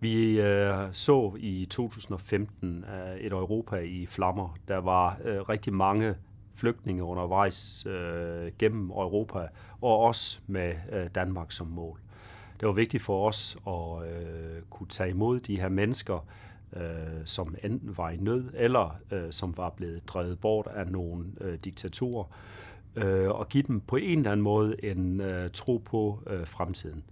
Vi 0.00 0.40
øh, 0.40 0.88
så 0.92 1.36
i 1.38 1.66
2015 1.70 2.84
øh, 2.84 3.16
et 3.16 3.32
Europa 3.32 3.76
i 3.76 4.06
flammer. 4.06 4.56
Der 4.68 4.76
var 4.76 5.18
øh, 5.24 5.40
rigtig 5.40 5.72
mange 5.74 6.14
flygtninge 6.54 7.04
undervejs 7.04 7.86
øh, 7.86 8.52
gennem 8.58 8.90
Europa, 8.90 9.48
og 9.80 9.98
også 9.98 10.40
med 10.46 10.74
øh, 10.92 11.06
Danmark 11.14 11.52
som 11.52 11.66
mål. 11.66 12.00
Det 12.60 12.68
var 12.68 12.72
vigtigt 12.72 13.02
for 13.02 13.28
os 13.28 13.56
at 13.66 14.10
øh, 14.10 14.62
kunne 14.70 14.88
tage 14.88 15.10
imod 15.10 15.40
de 15.40 15.60
her 15.60 15.68
mennesker, 15.68 16.26
øh, 16.76 16.82
som 17.24 17.54
enten 17.64 17.96
var 17.96 18.10
i 18.10 18.16
nød, 18.16 18.44
eller 18.54 18.96
øh, 19.10 19.32
som 19.32 19.56
var 19.56 19.70
blevet 19.70 20.08
drevet 20.08 20.40
bort 20.40 20.66
af 20.66 20.86
nogle 20.86 21.24
øh, 21.40 21.58
diktatorer, 21.64 22.24
øh, 22.96 23.30
og 23.30 23.48
give 23.48 23.62
dem 23.62 23.80
på 23.80 23.96
en 23.96 24.18
eller 24.18 24.32
anden 24.32 24.44
måde 24.44 24.84
en 24.84 25.20
øh, 25.20 25.50
tro 25.50 25.82
på 25.84 26.22
øh, 26.26 26.46
fremtiden. 26.46 27.04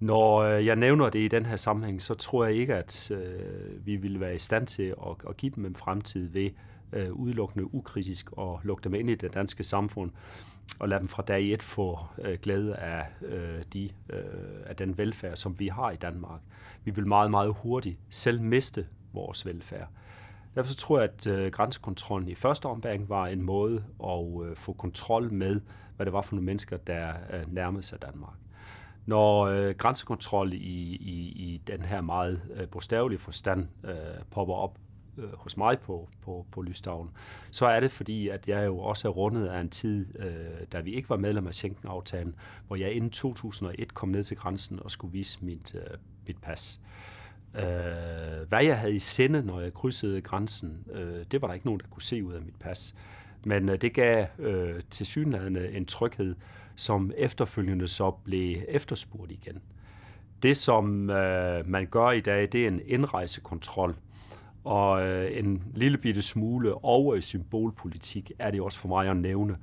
Når 0.00 0.38
øh, 0.38 0.66
jeg 0.66 0.76
nævner 0.76 1.10
det 1.10 1.18
i 1.18 1.28
den 1.28 1.46
her 1.46 1.56
sammenhæng, 1.56 2.02
så 2.02 2.14
tror 2.14 2.44
jeg 2.44 2.54
ikke, 2.54 2.74
at 2.74 3.10
øh, 3.10 3.86
vi 3.86 3.96
vil 3.96 4.20
være 4.20 4.34
i 4.34 4.38
stand 4.38 4.66
til 4.66 4.82
at, 4.82 5.16
at 5.28 5.36
give 5.36 5.52
dem 5.56 5.66
en 5.66 5.76
fremtid 5.76 6.28
ved 6.28 6.50
øh, 6.92 7.12
udelukkende 7.12 7.74
ukritisk 7.74 8.32
og 8.32 8.60
lukke 8.62 8.84
dem 8.84 8.94
ind 8.94 9.10
i 9.10 9.14
det 9.14 9.34
danske 9.34 9.64
samfund 9.64 10.10
og 10.78 10.88
lade 10.88 11.00
dem 11.00 11.08
fra 11.08 11.22
dag 11.22 11.52
et 11.52 11.62
få 11.62 11.98
øh, 12.18 12.38
glæde 12.42 12.76
af, 12.76 13.06
øh, 13.22 13.62
de, 13.72 13.90
øh, 14.10 14.20
af 14.66 14.76
den 14.76 14.98
velfærd, 14.98 15.36
som 15.36 15.58
vi 15.58 15.68
har 15.68 15.90
i 15.90 15.96
Danmark. 15.96 16.40
Vi 16.84 16.90
vil 16.90 17.06
meget, 17.06 17.30
meget 17.30 17.54
hurtigt 17.62 17.98
selv 18.10 18.40
miste 18.40 18.86
vores 19.12 19.46
velfærd. 19.46 19.88
Derfor 20.54 20.74
tror 20.74 21.00
jeg, 21.00 21.10
at 21.10 21.26
øh, 21.26 21.50
grænsekontrollen 21.50 22.28
i 22.28 22.34
første 22.34 22.66
omgang 22.66 23.08
var 23.08 23.26
en 23.26 23.42
måde 23.42 23.84
at 24.04 24.46
øh, 24.46 24.56
få 24.56 24.72
kontrol 24.72 25.32
med, 25.32 25.60
hvad 25.96 26.06
det 26.06 26.12
var 26.12 26.22
for 26.22 26.34
nogle 26.34 26.46
mennesker, 26.46 26.76
der 26.76 27.12
øh, 27.32 27.54
nærmede 27.54 27.82
sig 27.82 28.02
Danmark. 28.02 28.34
Når 29.06 29.42
øh, 29.42 29.74
grænsekontrol 29.74 30.52
i, 30.52 30.56
i, 30.56 31.32
i 31.36 31.60
den 31.66 31.82
her 31.82 32.00
meget 32.00 32.40
øh, 32.54 32.68
bogstavelige 32.68 33.18
forstand 33.18 33.68
øh, 33.84 33.94
popper 34.30 34.54
op 34.54 34.78
øh, 35.18 35.32
hos 35.34 35.56
mig 35.56 35.78
på, 35.78 36.08
på, 36.22 36.46
på 36.50 36.62
Lystavn, 36.62 37.10
så 37.50 37.66
er 37.66 37.80
det 37.80 37.90
fordi, 37.90 38.28
at 38.28 38.48
jeg 38.48 38.66
jo 38.66 38.78
også 38.78 39.08
er 39.08 39.12
rundet 39.12 39.46
af 39.46 39.60
en 39.60 39.70
tid, 39.70 40.06
øh, 40.18 40.66
da 40.72 40.80
vi 40.80 40.94
ikke 40.94 41.10
var 41.10 41.16
medlem 41.16 41.46
af 41.46 41.54
Schengen-aftalen, 41.54 42.34
hvor 42.66 42.76
jeg 42.76 42.92
inden 42.92 43.10
2001 43.10 43.94
kom 43.94 44.08
ned 44.08 44.22
til 44.22 44.36
grænsen 44.36 44.80
og 44.82 44.90
skulle 44.90 45.12
vise 45.12 45.44
mit, 45.44 45.74
øh, 45.74 45.98
mit 46.26 46.36
pas. 46.42 46.80
Øh, 47.54 47.62
hvad 48.48 48.64
jeg 48.64 48.78
havde 48.78 48.94
i 48.94 48.98
sinde, 48.98 49.42
når 49.42 49.60
jeg 49.60 49.74
krydsede 49.74 50.20
grænsen, 50.20 50.84
øh, 50.92 51.24
det 51.30 51.42
var 51.42 51.48
der 51.48 51.54
ikke 51.54 51.66
nogen, 51.66 51.80
der 51.80 51.86
kunne 51.90 52.02
se 52.02 52.24
ud 52.24 52.32
af 52.32 52.42
mit 52.42 52.56
pas. 52.60 52.94
Men 53.44 53.68
øh, 53.68 53.80
det 53.80 53.94
gav 53.94 54.26
øh, 54.38 54.80
til 54.90 55.06
synligheden 55.06 55.56
en 55.56 55.86
tryghed, 55.86 56.34
som 56.76 57.12
efterfølgende 57.16 57.88
så 57.88 58.10
blev 58.10 58.56
efterspurgt 58.68 59.32
igen. 59.32 59.62
Det, 60.42 60.56
som 60.56 61.10
øh, 61.10 61.68
man 61.68 61.86
gør 61.86 62.10
i 62.10 62.20
dag, 62.20 62.48
det 62.52 62.64
er 62.64 62.68
en 62.68 62.80
indrejsekontrol, 62.86 63.96
og 64.64 65.06
øh, 65.06 65.38
en 65.38 65.62
lille 65.74 65.98
bitte 65.98 66.22
smule 66.22 66.84
over 66.84 67.14
i 67.14 67.20
symbolpolitik 67.20 68.32
er 68.38 68.50
det 68.50 68.60
også 68.60 68.78
for 68.78 68.88
mig 68.88 69.08
at 69.08 69.16
nævne, 69.16 69.56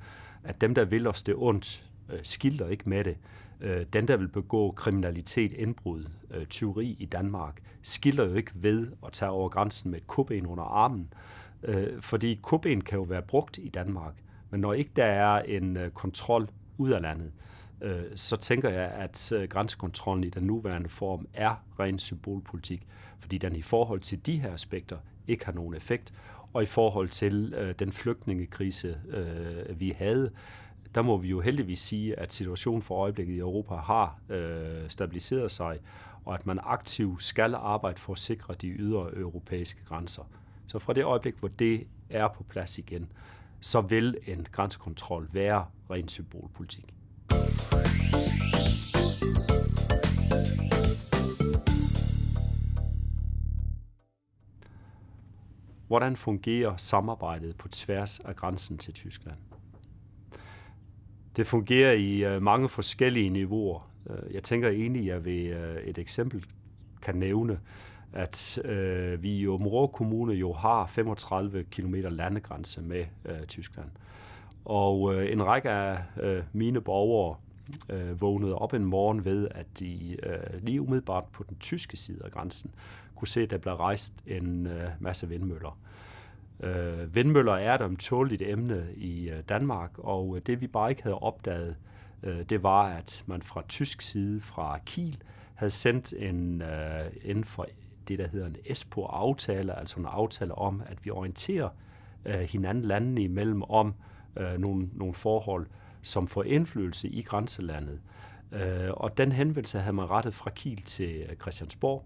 at 0.44 0.60
dem, 0.60 0.74
der 0.74 0.84
vil 0.84 1.06
os 1.06 1.22
det 1.22 1.34
ondt, 1.38 1.86
øh, 2.12 2.18
skilder 2.22 2.68
ikke 2.68 2.88
med 2.88 3.04
det. 3.04 3.16
Øh, 3.60 3.86
den, 3.92 4.08
der 4.08 4.16
vil 4.16 4.28
begå 4.28 4.70
kriminalitet, 4.70 5.52
indbrud, 5.52 6.04
øh, 6.30 6.46
tyveri 6.46 6.96
i 6.98 7.04
Danmark, 7.04 7.62
skilder 7.82 8.24
jo 8.24 8.34
ikke 8.34 8.52
ved 8.54 8.88
at 9.06 9.12
tage 9.12 9.30
over 9.30 9.48
grænsen 9.48 9.90
med 9.90 9.98
et 9.98 10.06
kubben 10.06 10.46
under 10.46 10.64
armen. 10.64 11.12
Øh, 11.62 12.00
fordi 12.00 12.38
kubben 12.42 12.80
kan 12.80 12.98
jo 12.98 13.04
være 13.04 13.22
brugt 13.22 13.58
i 13.58 13.68
Danmark, 13.68 14.14
men 14.50 14.60
når 14.60 14.72
ikke 14.72 14.90
der 14.96 15.04
er 15.04 15.42
en 15.42 15.76
øh, 15.76 15.90
kontrol 15.90 16.48
ud 16.78 16.90
af 16.90 17.02
landet, 17.02 17.32
øh, 17.80 18.02
så 18.14 18.36
tænker 18.36 18.68
jeg, 18.68 18.90
at 18.90 19.32
øh, 19.32 19.48
grænsekontrollen 19.48 20.24
i 20.24 20.30
den 20.30 20.42
nuværende 20.42 20.88
form 20.88 21.26
er 21.34 21.64
ren 21.78 21.98
symbolpolitik, 21.98 22.86
fordi 23.20 23.38
den 23.38 23.56
i 23.56 23.62
forhold 23.62 24.00
til 24.00 24.26
de 24.26 24.40
her 24.40 24.52
aspekter 24.52 24.96
ikke 25.28 25.44
har 25.44 25.52
nogen 25.52 25.74
effekt, 25.74 26.12
og 26.52 26.62
i 26.62 26.66
forhold 26.66 27.08
til 27.08 27.54
øh, 27.56 27.74
den 27.78 27.92
flygtningekrise, 27.92 29.00
øh, 29.08 29.80
vi 29.80 29.94
havde, 29.98 30.30
der 30.94 31.02
må 31.02 31.16
vi 31.16 31.28
jo 31.28 31.40
heldigvis 31.40 31.80
sige, 31.80 32.18
at 32.18 32.32
situationen 32.32 32.82
for 32.82 32.96
øjeblikket 32.96 33.34
i 33.34 33.38
Europa 33.38 33.74
har 33.74 34.18
øh, 34.28 34.88
stabiliseret 34.88 35.50
sig, 35.50 35.78
og 36.24 36.34
at 36.34 36.46
man 36.46 36.58
aktivt 36.62 37.22
skal 37.22 37.54
arbejde 37.54 38.00
for 38.00 38.12
at 38.12 38.18
sikre 38.18 38.54
de 38.60 38.68
ydre 38.68 39.16
europæiske 39.16 39.80
grænser. 39.84 40.22
Så 40.66 40.78
fra 40.78 40.92
det 40.92 41.04
øjeblik, 41.04 41.34
hvor 41.34 41.48
det 41.48 41.86
er 42.10 42.28
på 42.28 42.42
plads 42.42 42.78
igen, 42.78 43.12
så 43.62 43.80
vil 43.80 44.18
en 44.26 44.46
grænsekontrol 44.52 45.28
være 45.32 45.66
ren 45.90 46.08
symbolpolitik. 46.08 46.94
Hvordan 55.86 56.16
fungerer 56.16 56.76
samarbejdet 56.76 57.56
på 57.56 57.68
tværs 57.68 58.20
af 58.20 58.36
grænsen 58.36 58.78
til 58.78 58.94
Tyskland? 58.94 59.38
Det 61.36 61.46
fungerer 61.46 61.92
i 61.92 62.24
øh, 62.24 62.42
mange 62.42 62.68
forskellige 62.68 63.30
niveauer. 63.30 63.90
Øh, 64.10 64.34
jeg 64.34 64.42
tænker 64.42 64.68
egentlig, 64.68 65.02
at 65.02 65.06
jeg 65.06 65.24
ved 65.24 65.56
øh, 65.56 65.82
et 65.82 65.98
eksempel 65.98 66.44
kan 67.02 67.14
nævne, 67.14 67.60
at 68.12 68.58
øh, 68.64 69.22
vi 69.22 69.38
i 69.38 69.48
Områ 69.48 69.86
Kommune 69.86 70.32
jo 70.32 70.52
har 70.52 70.86
35 70.86 71.64
km 71.64 71.94
landegrænse 71.94 72.82
med 72.82 73.04
øh, 73.24 73.46
Tyskland. 73.46 73.88
Og 74.64 75.14
øh, 75.14 75.32
en 75.32 75.42
række 75.42 75.70
af 75.70 75.98
øh, 76.20 76.42
mine 76.52 76.80
borgere 76.80 77.36
øh, 77.88 78.20
vågnede 78.20 78.58
op 78.58 78.74
en 78.74 78.84
morgen 78.84 79.24
ved, 79.24 79.48
at 79.50 79.66
de 79.78 80.16
øh, 80.22 80.64
lige 80.64 80.80
umiddelbart 80.80 81.24
på 81.32 81.44
den 81.48 81.56
tyske 81.56 81.96
side 81.96 82.20
af 82.24 82.30
grænsen 82.30 82.70
kunne 83.16 83.28
se, 83.28 83.40
at 83.40 83.50
der 83.50 83.58
blev 83.58 83.74
rejst 83.74 84.14
en 84.26 84.66
øh, 84.66 84.88
masse 85.00 85.28
vindmøller. 85.28 85.78
Øh, 86.60 87.14
vindmøller 87.14 87.52
er 87.52 87.74
et 87.74 87.80
omtåligt 87.80 88.42
emne 88.42 88.86
i 88.96 89.30
øh, 89.30 89.42
Danmark, 89.48 89.90
og 89.98 90.36
øh, 90.36 90.42
det 90.46 90.60
vi 90.60 90.66
bare 90.66 90.90
ikke 90.90 91.02
havde 91.02 91.18
opdaget, 91.18 91.76
øh, 92.22 92.42
det 92.48 92.62
var, 92.62 92.82
at 92.82 93.24
man 93.26 93.42
fra 93.42 93.62
tysk 93.68 94.00
side, 94.00 94.40
fra 94.40 94.78
Kiel, 94.86 95.22
havde 95.54 95.70
sendt 95.70 96.12
en 96.12 96.62
øh, 96.62 97.04
inden 97.22 97.44
for 97.44 97.66
det, 98.08 98.18
der 98.18 98.28
hedder 98.28 98.46
en 98.46 98.56
ESPO-aftale, 98.64 99.78
altså 99.78 100.00
en 100.00 100.06
aftale 100.06 100.54
om, 100.54 100.82
at 100.86 101.04
vi 101.04 101.10
orienterer 101.10 101.68
øh, 102.24 102.40
hinanden 102.40 102.84
landene 102.84 103.22
imellem 103.22 103.62
om 103.62 103.94
øh, 104.36 104.58
nogle, 104.58 104.88
nogle 104.92 105.14
forhold, 105.14 105.66
som 106.02 106.28
får 106.28 106.42
indflydelse 106.42 107.08
i 107.08 107.22
grænselandet. 107.22 108.00
Øh, 108.52 108.90
og 108.90 109.18
den 109.18 109.32
henvendelse 109.32 109.78
havde 109.78 109.96
man 109.96 110.10
rettet 110.10 110.34
fra 110.34 110.50
Kiel 110.50 110.82
til 110.82 111.26
øh, 111.30 111.36
Christiansborg, 111.36 112.04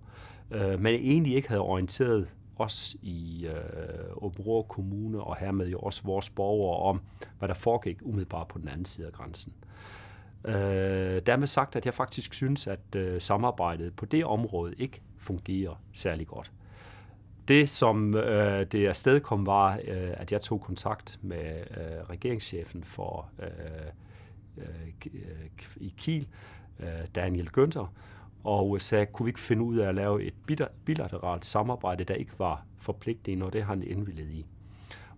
øh, 0.50 0.80
men 0.80 0.94
egentlig 0.94 1.34
ikke 1.34 1.48
havde 1.48 1.62
orienteret 1.62 2.28
os 2.58 2.96
i 3.02 3.46
øh, 3.46 4.62
Kommune, 4.68 5.20
og 5.20 5.36
hermed 5.36 5.68
jo 5.68 5.78
også 5.78 6.02
vores 6.04 6.30
borgere 6.30 6.76
om, 6.76 7.00
hvad 7.38 7.48
der 7.48 7.54
foregik 7.54 7.98
umiddelbart 8.02 8.48
på 8.48 8.58
den 8.58 8.68
anden 8.68 8.84
side 8.84 9.06
af 9.06 9.12
grænsen. 9.12 9.52
Øh, 9.62 9.66
Øh, 10.46 11.22
dermed 11.26 11.46
sagt, 11.46 11.76
at 11.76 11.86
jeg 11.86 11.94
faktisk 11.94 12.34
synes, 12.34 12.66
at 12.66 12.96
øh, 12.96 13.20
samarbejdet 13.20 13.96
på 13.96 14.06
det 14.06 14.24
område 14.24 14.74
ikke 14.78 15.00
fungerer 15.18 15.82
særlig 15.92 16.26
godt. 16.26 16.52
Det, 17.48 17.68
som 17.68 18.14
øh, 18.14 18.66
det 18.66 18.86
afsted 18.86 19.20
kom, 19.20 19.46
var, 19.46 19.72
øh, 19.74 20.10
at 20.16 20.32
jeg 20.32 20.40
tog 20.40 20.60
kontakt 20.60 21.18
med 21.22 21.60
øh, 21.70 22.10
regeringschefen 22.10 22.84
for 22.84 23.30
øh, 23.38 23.48
øh, 24.56 24.64
øh, 25.14 25.46
i 25.76 25.94
Kiel, 25.96 26.28
øh, 26.80 26.86
Daniel 27.14 27.50
Günther, 27.58 27.86
og 28.44 28.82
sagde, 28.82 29.06
kunne 29.06 29.24
vi 29.24 29.30
ikke 29.30 29.40
finde 29.40 29.62
ud 29.62 29.76
af 29.76 29.88
at 29.88 29.94
lave 29.94 30.22
et 30.22 30.34
bilateralt 30.84 31.44
samarbejde, 31.44 32.04
der 32.04 32.14
ikke 32.14 32.38
var 32.38 32.64
forpligtende, 32.78 33.46
og 33.46 33.52
det 33.52 33.62
har 33.62 33.74
han 33.74 33.82
indvillet 33.82 34.30
i. 34.30 34.46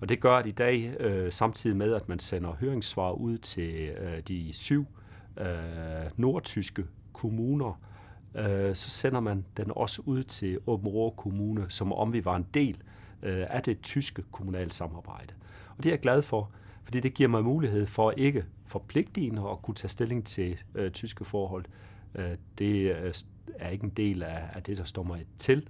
Og 0.00 0.08
det 0.08 0.20
gør, 0.20 0.36
at 0.36 0.46
i 0.46 0.50
dag, 0.50 0.96
øh, 1.00 1.32
samtidig 1.32 1.76
med, 1.76 1.94
at 1.94 2.08
man 2.08 2.18
sender 2.18 2.52
høringssvar 2.60 3.12
ud 3.12 3.38
til 3.38 3.74
øh, 3.74 4.20
de 4.28 4.52
syv 4.52 4.86
øh, 5.38 6.10
nordtyske 6.16 6.84
kommuner, 7.12 7.80
øh, 8.34 8.74
så 8.74 8.90
sender 8.90 9.20
man 9.20 9.44
den 9.56 9.72
også 9.76 10.02
ud 10.06 10.22
til 10.22 10.58
Åben 10.66 11.10
Kommune, 11.16 11.66
som 11.68 11.92
om 11.92 12.12
vi 12.12 12.24
var 12.24 12.36
en 12.36 12.46
del 12.54 12.76
øh, 13.22 13.46
af 13.50 13.62
det 13.62 13.80
tyske 13.80 14.22
kommunale 14.32 14.72
samarbejde. 14.72 15.34
Og 15.76 15.84
det 15.84 15.86
er 15.86 15.92
jeg 15.92 16.00
glad 16.00 16.22
for, 16.22 16.50
fordi 16.84 17.00
det 17.00 17.14
giver 17.14 17.28
mig 17.28 17.44
mulighed 17.44 17.86
for 17.86 18.10
ikke 18.16 18.44
forpligtigende 18.66 19.42
at 19.50 19.62
kunne 19.62 19.74
tage 19.74 19.88
stilling 19.88 20.26
til 20.26 20.58
øh, 20.74 20.90
tyske 20.90 21.24
forhold. 21.24 21.64
Øh, 22.14 22.30
det 22.58 22.96
øh, 22.96 23.14
er 23.54 23.68
ikke 23.68 23.84
en 23.84 23.90
del 23.90 24.22
af, 24.22 24.42
af 24.52 24.62
det, 24.62 24.76
der 24.76 24.84
står 24.84 25.02
mig 25.02 25.26
til, 25.38 25.68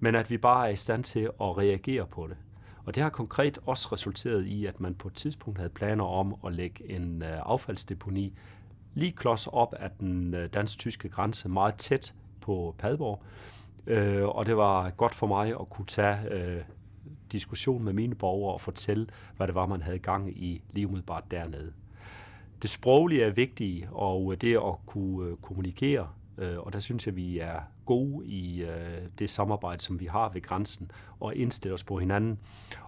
men 0.00 0.14
at 0.14 0.30
vi 0.30 0.38
bare 0.38 0.68
er 0.68 0.72
i 0.72 0.76
stand 0.76 1.04
til 1.04 1.20
at 1.20 1.58
reagere 1.58 2.06
på 2.06 2.26
det. 2.26 2.36
Og 2.84 2.94
det 2.94 3.02
har 3.02 3.10
konkret 3.10 3.58
også 3.66 3.88
resulteret 3.92 4.46
i, 4.46 4.66
at 4.66 4.80
man 4.80 4.94
på 4.94 5.08
et 5.08 5.14
tidspunkt 5.14 5.58
havde 5.58 5.70
planer 5.70 6.04
om 6.04 6.34
at 6.46 6.52
lægge 6.52 6.90
en 6.90 7.22
øh, 7.22 7.38
affaldsdeponi 7.42 8.32
lige 8.96 9.12
klods 9.12 9.46
op 9.46 9.74
af 9.74 9.90
den 10.00 10.34
øh, 10.34 10.48
dansk-tyske 10.54 11.08
grænse, 11.08 11.48
meget 11.48 11.74
tæt 11.74 12.14
på 12.40 12.74
Padborg. 12.78 13.22
Øh, 13.86 14.24
og 14.24 14.46
det 14.46 14.56
var 14.56 14.90
godt 14.90 15.14
for 15.14 15.26
mig 15.26 15.48
at 15.60 15.70
kunne 15.70 15.86
tage 15.86 16.30
øh, 16.30 16.62
diskussion 17.32 17.84
med 17.84 17.92
mine 17.92 18.14
borgere 18.14 18.54
og 18.54 18.60
fortælle, 18.60 19.06
hvad 19.36 19.46
det 19.46 19.54
var, 19.54 19.66
man 19.66 19.82
havde 19.82 19.98
gang 19.98 20.38
i 20.38 20.62
lige 20.72 20.86
umiddelbart 20.86 21.30
dernede. 21.30 21.72
Det 22.62 22.70
sproglige 22.70 23.24
er 23.24 23.30
vigtigt, 23.30 23.88
og 23.92 24.32
øh, 24.32 24.40
det 24.40 24.56
at 24.56 24.86
kunne 24.86 25.30
øh, 25.30 25.36
kommunikere, 25.36 26.08
og 26.58 26.72
der 26.72 26.80
synes 26.80 27.06
jeg, 27.06 27.16
vi 27.16 27.38
er 27.38 27.60
gode 27.86 28.26
i 28.26 28.66
det 29.18 29.30
samarbejde, 29.30 29.82
som 29.82 30.00
vi 30.00 30.06
har 30.06 30.28
ved 30.28 30.42
grænsen, 30.42 30.90
og 31.20 31.36
indstille 31.36 31.74
os 31.74 31.84
på 31.84 31.98
hinanden. 31.98 32.38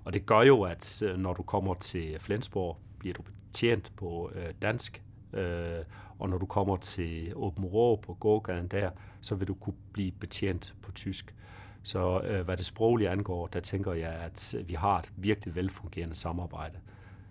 Og 0.05 0.13
det 0.13 0.27
gør 0.27 0.43
jo, 0.43 0.63
at 0.63 1.03
når 1.17 1.33
du 1.33 1.43
kommer 1.43 1.75
til 1.75 2.17
Flensborg, 2.21 2.77
bliver 2.99 3.15
du 3.15 3.23
betjent 3.23 3.93
på 3.97 4.33
dansk, 4.63 5.03
Øh, 5.33 5.85
og 6.19 6.29
når 6.29 6.39
du 6.39 6.47
kommer 6.47 6.77
til 6.77 7.33
Åben 7.37 7.65
Rå 7.65 7.97
på 7.97 8.15
gågaden 8.15 8.69
der, 8.69 8.91
så 9.21 9.35
vil 9.35 9.49
du 9.49 9.55
kunne 9.55 9.77
blive 9.93 10.13
betjent 10.13 10.75
på 10.83 10.93
tysk. 10.93 11.35
Så 11.83 12.21
øh, 12.21 12.45
hvad 12.45 12.57
det 12.57 12.67
sproglige 12.67 13.11
angår, 13.11 13.47
der 13.47 13.61
tænker 13.61 13.93
jeg, 13.93 14.13
at 14.13 14.55
øh, 14.59 14.69
vi 14.69 14.75
har 14.75 14.99
et 14.99 15.13
virkelig 15.17 15.55
velfungerende 15.55 16.15
samarbejde. 16.15 16.79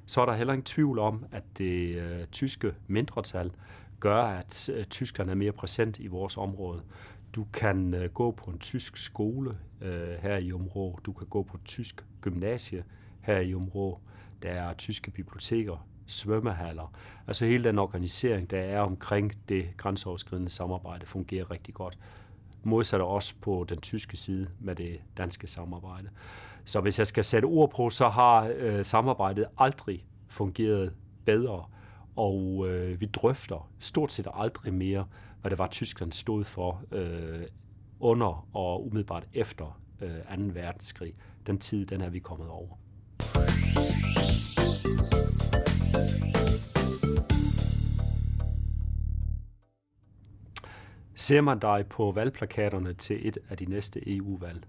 Så 0.05 0.21
er 0.21 0.25
der 0.25 0.33
heller 0.33 0.53
ingen 0.53 0.65
tvivl 0.65 0.99
om, 0.99 1.25
at 1.31 1.43
det 1.57 1.95
øh, 1.95 2.27
tyske 2.27 2.73
mindretal 2.87 3.51
gør, 3.99 4.23
at 4.23 4.69
øh, 4.73 4.85
Tyskland 4.85 5.29
er 5.29 5.35
mere 5.35 5.51
præsent 5.51 5.99
i 5.99 6.07
vores 6.07 6.37
område. 6.37 6.81
Du 7.35 7.45
kan 7.53 7.93
øh, 7.93 8.11
gå 8.11 8.31
på 8.31 8.51
en 8.51 8.59
tysk 8.59 8.97
skole 8.97 9.57
øh, 9.81 10.09
her 10.21 10.37
i 10.37 10.51
området. 10.53 11.05
Du 11.05 11.13
kan 11.13 11.27
gå 11.27 11.43
på 11.43 11.57
et 11.57 11.65
tysk 11.65 12.05
gymnasie 12.21 12.83
her 13.21 13.39
i 13.39 13.53
området. 13.53 13.97
Der 14.43 14.49
er 14.49 14.73
tyske 14.73 15.11
biblioteker, 15.11 15.87
svømmehaller. 16.07 16.93
Altså 17.27 17.45
hele 17.45 17.63
den 17.63 17.79
organisering, 17.79 18.51
der 18.51 18.59
er 18.59 18.79
omkring 18.79 19.49
det 19.49 19.65
grænseoverskridende 19.77 20.49
samarbejde, 20.49 21.05
fungerer 21.05 21.51
rigtig 21.51 21.73
godt 21.73 21.97
modsat 22.67 23.01
også 23.01 23.33
på 23.41 23.65
den 23.69 23.81
tyske 23.81 24.17
side 24.17 24.47
med 24.59 24.75
det 24.75 25.01
danske 25.17 25.47
samarbejde. 25.47 26.09
Så 26.65 26.81
hvis 26.81 26.99
jeg 26.99 27.07
skal 27.07 27.23
sætte 27.23 27.45
ord 27.45 27.71
på, 27.71 27.89
så 27.89 28.09
har 28.09 28.51
øh, 28.57 28.85
samarbejdet 28.85 29.45
aldrig 29.57 30.05
fungeret 30.27 30.93
bedre, 31.25 31.65
og 32.15 32.67
øh, 32.69 33.01
vi 33.01 33.05
drøfter 33.05 33.69
stort 33.79 34.11
set 34.11 34.27
aldrig 34.33 34.73
mere, 34.73 35.07
hvad 35.41 35.51
det 35.51 35.57
var, 35.57 35.67
Tyskland 35.67 36.11
stod 36.11 36.43
for 36.43 36.81
øh, 36.91 37.41
under 37.99 38.47
og 38.53 38.85
umiddelbart 38.85 39.27
efter 39.33 39.79
øh, 40.01 40.37
2. 40.37 40.43
verdenskrig. 40.53 41.13
Den 41.47 41.57
tid, 41.57 41.85
den 41.85 42.01
er 42.01 42.09
vi 42.09 42.19
kommet 42.19 42.49
over. 42.49 42.77
Ser 51.27 51.41
man 51.41 51.59
dig 51.59 51.85
på 51.89 52.11
valgplakaterne 52.11 52.93
til 52.93 53.27
et 53.27 53.37
af 53.49 53.57
de 53.57 53.65
næste 53.65 54.15
EU-valg? 54.15 54.63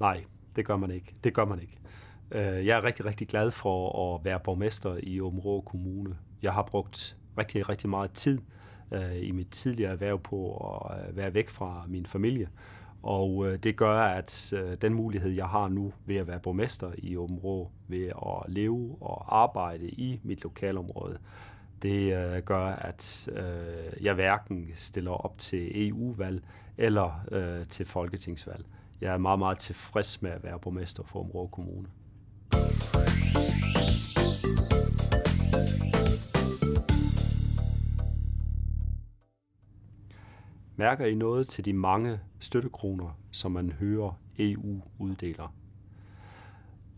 Nej, 0.00 0.24
det 0.56 0.66
gør 0.66 0.76
man 0.76 0.90
ikke. 0.90 1.14
Det 1.24 1.34
gør 1.34 1.44
man 1.44 1.60
ikke. 1.60 1.78
Øh, 2.30 2.66
jeg 2.66 2.78
er 2.78 2.84
rigtig, 2.84 3.04
rigtig 3.04 3.28
glad 3.28 3.50
for 3.50 4.14
at 4.14 4.24
være 4.24 4.40
borgmester 4.40 4.96
i 5.02 5.20
Områ 5.20 5.60
Kommune. 5.60 6.16
Jeg 6.42 6.52
har 6.52 6.62
brugt 6.62 7.16
rigtig, 7.38 7.68
rigtig 7.68 7.90
meget 7.90 8.10
tid 8.12 8.38
øh, 8.92 9.22
i 9.22 9.30
mit 9.30 9.48
tidligere 9.50 9.92
erhverv 9.92 10.18
på 10.18 10.56
at 10.56 11.08
øh, 11.08 11.16
være 11.16 11.34
væk 11.34 11.48
fra 11.48 11.84
min 11.88 12.06
familie. 12.06 12.48
Og 13.02 13.64
det 13.64 13.76
gør, 13.76 14.00
at 14.00 14.54
den 14.82 14.94
mulighed, 14.94 15.30
jeg 15.30 15.46
har 15.46 15.68
nu 15.68 15.92
ved 16.06 16.16
at 16.16 16.26
være 16.26 16.40
borgmester 16.40 16.90
i 16.98 17.16
Åbenrå, 17.16 17.70
ved 17.88 18.06
at 18.06 18.52
leve 18.52 18.96
og 19.00 19.42
arbejde 19.42 19.88
i 19.88 20.20
mit 20.22 20.42
lokalområde, 20.42 21.18
det 21.82 22.14
øh, 22.14 22.42
gør, 22.42 22.66
at 22.66 23.28
øh, 23.32 24.04
jeg 24.04 24.14
hverken 24.14 24.68
stiller 24.74 25.10
op 25.10 25.38
til 25.38 25.88
EU-valg 25.88 26.42
eller 26.78 27.24
øh, 27.32 27.66
til 27.66 27.86
folketingsvalg. 27.86 28.64
Jeg 29.00 29.14
er 29.14 29.18
meget, 29.18 29.38
meget 29.38 29.58
tilfreds 29.58 30.22
med 30.22 30.30
at 30.30 30.42
være 30.42 30.58
borgmester 30.58 31.02
for 31.02 31.20
Område 31.20 31.48
Kommune. 31.48 31.88
Mærker 40.76 41.06
I 41.06 41.14
noget 41.14 41.46
til 41.46 41.64
de 41.64 41.72
mange 41.72 42.20
støttekroner, 42.40 43.18
som 43.30 43.52
man 43.52 43.72
hører 43.72 44.20
EU 44.38 44.80
uddeler? 44.98 45.54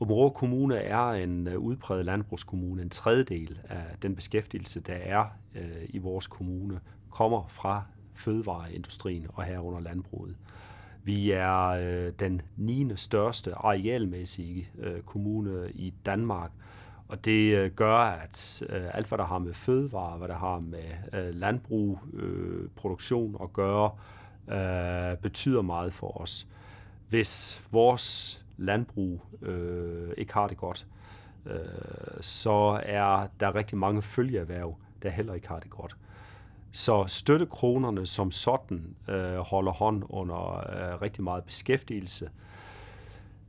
Åbenrå 0.01 0.31
Kommune 0.31 0.77
er 0.77 1.11
en 1.11 1.49
øh, 1.49 1.59
udpræget 1.59 2.05
landbrugskommune. 2.05 2.83
En 2.83 2.91
tredjedel 2.91 3.61
af 3.69 3.85
den 4.03 4.15
beskæftigelse, 4.15 4.81
der 4.81 4.95
er 4.95 5.25
øh, 5.55 5.89
i 5.89 5.99
vores 5.99 6.27
kommune, 6.27 6.81
kommer 7.11 7.47
fra 7.49 7.83
fødevareindustrien 8.15 9.27
og 9.35 9.45
herunder 9.45 9.81
landbruget. 9.81 10.37
Vi 11.05 11.31
er 11.31 11.67
øh, 11.67 12.13
den 12.19 12.43
9. 12.57 12.97
største 12.97 13.55
arealmæssige 13.55 14.69
øh, 14.79 15.01
kommune 15.01 15.71
i 15.71 15.95
Danmark, 16.07 16.51
og 17.09 17.25
det 17.25 17.57
øh, 17.57 17.71
gør, 17.71 17.97
at 17.97 18.63
øh, 18.69 18.97
alt, 18.97 19.09
hvad 19.09 19.19
der 19.19 19.25
har 19.25 19.39
med 19.39 19.55
fødevare, 19.55 20.19
hvad 20.19 20.29
der 20.29 20.39
har 20.39 20.59
med 20.59 20.91
øh, 21.13 21.35
landbrug, 21.35 21.99
øh, 22.13 22.69
produktion 22.77 23.37
at 23.43 23.53
gøre, 23.53 23.91
øh, 24.49 25.19
betyder 25.19 25.63
meget 25.63 25.93
for 25.93 26.21
os. 26.21 26.47
Hvis 27.09 27.63
vores 27.71 28.44
landbrug 28.57 29.23
øh, 29.43 30.11
ikke 30.17 30.35
har 30.35 30.49
det 30.49 30.57
godt, 30.57 30.87
øh, 31.47 31.59
så 32.21 32.81
er 32.83 33.27
der 33.41 33.55
rigtig 33.55 33.79
mange 33.79 34.03
følgeerhverv, 34.03 34.77
der 35.03 35.11
heller 35.11 35.35
ikke 35.35 35.49
har 35.49 35.59
det 35.59 35.71
godt. 35.71 35.97
Så 36.73 37.05
støttekronerne 37.07 38.07
som 38.07 38.31
sådan 38.31 38.97
øh, 39.09 39.37
holder 39.37 39.73
hånd 39.73 40.03
under 40.09 40.57
øh, 40.57 41.03
rigtig 41.03 41.25
meget 41.25 41.45
beskæftigelse. 41.45 42.31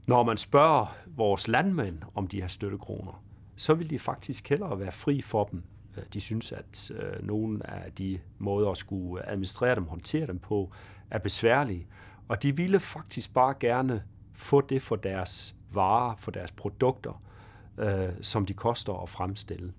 Når 0.05 0.23
man 0.23 0.37
spørger 0.37 0.95
vores 1.07 1.47
landmænd 1.47 1.97
om 2.15 2.27
de 2.27 2.41
her 2.41 2.47
støttekroner, 2.47 3.23
så 3.55 3.73
vil 3.73 3.89
de 3.89 3.99
faktisk 3.99 4.49
hellere 4.49 4.79
være 4.79 4.91
fri 4.91 5.21
for 5.21 5.43
dem. 5.43 5.63
Øh, 5.97 6.03
de 6.13 6.19
synes, 6.21 6.51
at 6.51 6.91
øh, 6.95 7.27
nogle 7.27 7.69
af 7.69 7.91
de 7.91 8.19
måder 8.37 8.69
at 8.69 8.77
skulle 8.77 9.29
administrere 9.29 9.75
dem, 9.75 9.87
håndtere 9.87 10.27
dem 10.27 10.39
på, 10.39 10.71
er 11.09 11.19
besværlige. 11.19 11.87
Og 12.27 12.43
de 12.43 12.55
ville 12.55 12.79
faktisk 12.79 13.33
bare 13.33 13.53
gerne 13.59 14.03
få 14.35 14.61
det 14.61 14.81
for 14.81 14.95
deres 14.95 15.55
varer, 15.73 16.15
for 16.17 16.31
deres 16.31 16.51
produkter, 16.51 17.21
øh, 17.77 18.09
som 18.21 18.45
de 18.45 18.53
koster 18.53 19.03
at 19.03 19.09
fremstille. 19.09 19.73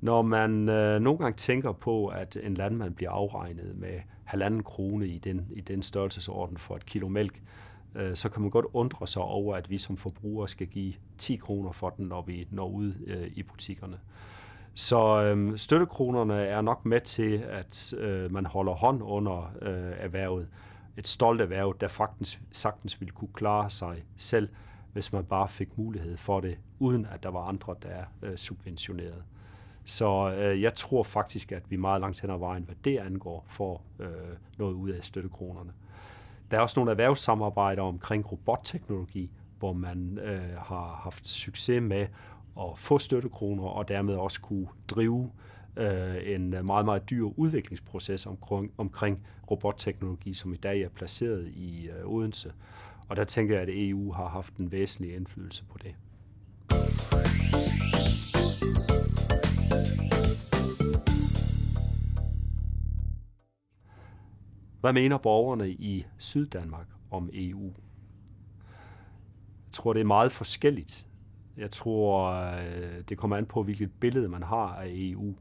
Når 0.00 0.22
man 0.22 0.68
øh, 0.68 1.00
nogle 1.00 1.18
gange 1.18 1.36
tænker 1.36 1.72
på, 1.72 2.06
at 2.06 2.36
en 2.42 2.54
landmand 2.54 2.94
bliver 2.94 3.10
afregnet 3.10 3.76
med 3.76 4.00
halvanden 4.24 4.62
krone 4.62 5.06
i 5.06 5.18
den, 5.18 5.46
i 5.54 5.60
den 5.60 5.82
størrelsesorden 5.82 6.56
for 6.56 6.76
et 6.76 6.86
kilo 6.86 7.08
mælk, 7.08 7.42
øh, 7.94 8.14
så 8.14 8.28
kan 8.28 8.42
man 8.42 8.50
godt 8.50 8.66
undre 8.72 9.06
sig 9.06 9.22
over, 9.22 9.56
at 9.56 9.70
vi 9.70 9.78
som 9.78 9.96
forbrugere 9.96 10.48
skal 10.48 10.66
give 10.66 10.94
10 11.18 11.36
kroner 11.36 11.72
for 11.72 11.90
den, 11.90 12.06
når 12.06 12.22
vi 12.22 12.48
når 12.50 12.68
ud 12.68 12.92
øh, 13.06 13.26
i 13.34 13.42
butikkerne. 13.42 13.98
Så 14.74 15.22
øh, 15.22 15.58
støttekronerne 15.58 16.34
er 16.34 16.60
nok 16.60 16.84
med 16.84 17.00
til, 17.00 17.44
at 17.48 17.94
øh, 17.98 18.32
man 18.32 18.46
holder 18.46 18.72
hånd 18.72 19.02
under 19.02 19.52
øh, 19.62 19.92
erhvervet 19.98 20.48
et 20.96 21.06
stolt 21.06 21.40
erhverv, 21.40 21.76
der 21.80 21.88
faktisk 21.88 22.40
sagtens 22.52 23.00
ville 23.00 23.12
kunne 23.12 23.32
klare 23.34 23.70
sig 23.70 24.04
selv, 24.16 24.48
hvis 24.92 25.12
man 25.12 25.24
bare 25.24 25.48
fik 25.48 25.78
mulighed 25.78 26.16
for 26.16 26.40
det, 26.40 26.58
uden 26.78 27.06
at 27.06 27.22
der 27.22 27.28
var 27.28 27.40
andre, 27.40 27.74
der 27.82 28.04
øh, 28.22 28.36
subventionerede. 28.36 29.22
Så 29.84 30.30
øh, 30.30 30.62
jeg 30.62 30.74
tror 30.74 31.02
faktisk, 31.02 31.52
at 31.52 31.62
vi 31.70 31.76
meget 31.76 32.00
langt 32.00 32.20
hen 32.20 32.30
ad 32.30 32.38
vejen, 32.38 32.62
hvad 32.62 32.74
det 32.84 32.98
angår, 32.98 33.44
får 33.48 33.84
øh, 33.98 34.08
noget 34.58 34.74
ud 34.74 34.90
af 34.90 35.04
støttekronerne. 35.04 35.72
Der 36.50 36.56
er 36.56 36.60
også 36.60 36.80
nogle 36.80 36.90
erhvervssamarbejder 36.90 37.82
omkring 37.82 38.32
robotteknologi, 38.32 39.30
hvor 39.58 39.72
man 39.72 40.18
øh, 40.18 40.56
har 40.56 41.00
haft 41.02 41.28
succes 41.28 41.82
med 41.82 42.06
at 42.60 42.78
få 42.78 42.98
støttekroner 42.98 43.64
og 43.64 43.88
dermed 43.88 44.14
også 44.14 44.40
kunne 44.40 44.68
drive 44.88 45.24
øh, 45.24 45.55
Øh, 45.76 46.34
en 46.34 46.50
meget, 46.50 46.84
meget 46.84 47.10
dyr 47.10 47.24
udviklingsproces 47.24 48.26
omkring, 48.26 48.72
omkring 48.78 49.26
robotteknologi, 49.50 50.34
som 50.34 50.52
i 50.52 50.56
dag 50.56 50.80
er 50.80 50.88
placeret 50.88 51.48
i 51.48 51.88
øh, 51.88 52.12
Odense. 52.12 52.52
Og 53.08 53.16
der 53.16 53.24
tænker 53.24 53.54
jeg, 53.54 53.62
at 53.62 53.68
EU 53.72 54.12
har 54.12 54.28
haft 54.28 54.56
en 54.56 54.72
væsentlig 54.72 55.14
indflydelse 55.14 55.64
på 55.64 55.78
det. 55.78 55.94
Hvad 64.80 64.92
mener 64.92 65.18
borgerne 65.18 65.70
i 65.70 66.06
Syddanmark 66.18 66.86
om 67.10 67.30
EU? 67.32 67.64
Jeg 69.66 69.72
tror, 69.72 69.92
det 69.92 70.00
er 70.00 70.04
meget 70.04 70.32
forskelligt. 70.32 71.06
Jeg 71.56 71.70
tror, 71.70 72.30
øh, 72.32 73.02
det 73.08 73.18
kommer 73.18 73.36
an 73.36 73.46
på, 73.46 73.62
hvilket 73.62 73.90
billede 74.00 74.28
man 74.28 74.42
har 74.42 74.74
af 74.74 74.86
EU. 74.88 75.34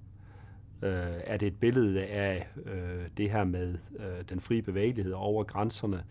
Øh, 0.81 1.13
er 1.23 1.37
det 1.37 1.47
et 1.47 1.59
billede 1.59 2.05
af 2.05 2.47
øh, 2.65 3.07
det 3.17 3.31
her 3.31 3.43
med 3.43 3.75
øh, 3.99 4.23
den 4.29 4.39
frie 4.39 4.61
bevægelighed 4.61 5.13
over 5.13 5.43
grænserne? 5.43 6.03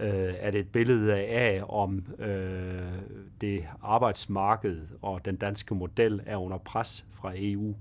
Øh, 0.00 0.34
Er 0.38 0.50
det 0.50 0.60
et 0.60 0.72
billede 0.72 1.14
af, 1.14 1.62
om 1.68 2.06
øh, 2.18 2.92
det 3.40 3.64
arbejdsmarked 3.82 4.80
og 5.02 5.24
den 5.24 5.36
danske 5.36 5.74
model 5.74 6.22
er 6.26 6.36
under 6.36 6.58
pres 6.58 7.06
fra 7.12 7.32
EU? 7.36 7.74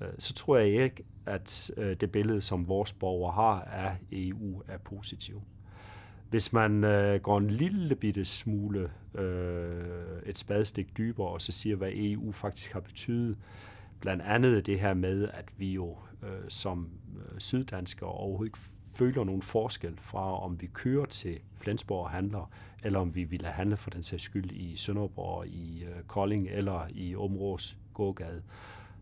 Øh, 0.00 0.08
så 0.18 0.34
tror 0.34 0.56
jeg 0.56 0.66
ikke, 0.66 1.04
at 1.26 1.70
øh, 1.76 1.96
det 2.00 2.12
billede, 2.12 2.40
som 2.40 2.68
vores 2.68 2.92
borgere 2.92 3.32
har 3.32 3.60
af 3.62 3.96
EU, 4.12 4.62
er 4.68 4.78
positivt. 4.78 5.42
Hvis 6.30 6.52
man 6.52 6.84
øh, 6.84 7.20
går 7.20 7.38
en 7.38 7.50
lille 7.50 7.94
bitte 7.94 8.24
smule 8.24 8.90
øh, 9.14 10.22
et 10.26 10.38
spadestik 10.38 10.98
dybere, 10.98 11.28
og 11.28 11.40
så 11.40 11.52
siger, 11.52 11.76
hvad 11.76 11.90
EU 11.94 12.32
faktisk 12.32 12.72
har 12.72 12.80
betydet, 12.80 13.36
blandt 14.00 14.22
andet 14.22 14.66
det 14.66 14.80
her 14.80 14.94
med, 14.94 15.28
at 15.28 15.44
vi 15.56 15.72
jo 15.72 15.96
øh, 16.22 16.28
som 16.48 16.90
øh, 17.16 17.38
syddanskere 17.38 18.08
overhovedet 18.08 18.46
ikke 18.46 18.58
føler 18.94 19.24
nogen 19.24 19.42
forskel 19.42 19.98
fra, 20.00 20.44
om 20.44 20.60
vi 20.60 20.66
kører 20.66 21.06
til 21.06 21.38
Flensborg 21.56 22.04
og 22.04 22.10
handler, 22.10 22.50
eller 22.82 22.98
om 22.98 23.14
vi 23.14 23.24
ville 23.24 23.46
handle 23.46 23.76
for 23.76 23.90
den 23.90 24.02
sags 24.02 24.22
skyld 24.22 24.50
i 24.50 24.76
Sønderborg, 24.76 25.46
i 25.46 25.84
øh, 25.84 26.02
Kolding 26.06 26.48
eller 26.50 26.86
i 26.90 27.16
Områs 27.16 27.76
gågade, 27.94 28.42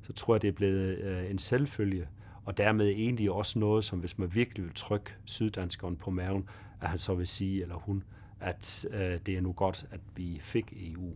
så 0.02 0.12
tror 0.12 0.34
jeg, 0.34 0.42
det 0.42 0.48
er 0.48 0.52
blevet 0.52 0.98
øh, 0.98 1.30
en 1.30 1.38
selvfølge, 1.38 2.08
og 2.44 2.58
dermed 2.58 2.86
egentlig 2.86 3.30
også 3.30 3.58
noget, 3.58 3.84
som 3.84 3.98
hvis 3.98 4.18
man 4.18 4.34
virkelig 4.34 4.64
vil 4.64 4.74
trykke 4.74 5.14
syddanskeren 5.24 5.96
på 5.96 6.10
maven, 6.10 6.48
at 6.80 6.88
han 6.88 6.98
så 6.98 7.14
vil 7.14 7.26
sige, 7.26 7.62
eller 7.62 7.74
hun, 7.74 8.04
at 8.40 8.86
øh, 8.90 9.18
det 9.26 9.36
er 9.36 9.40
nu 9.40 9.52
godt, 9.52 9.86
at 9.90 10.00
vi 10.16 10.38
fik 10.42 10.72
EU. 10.76 11.12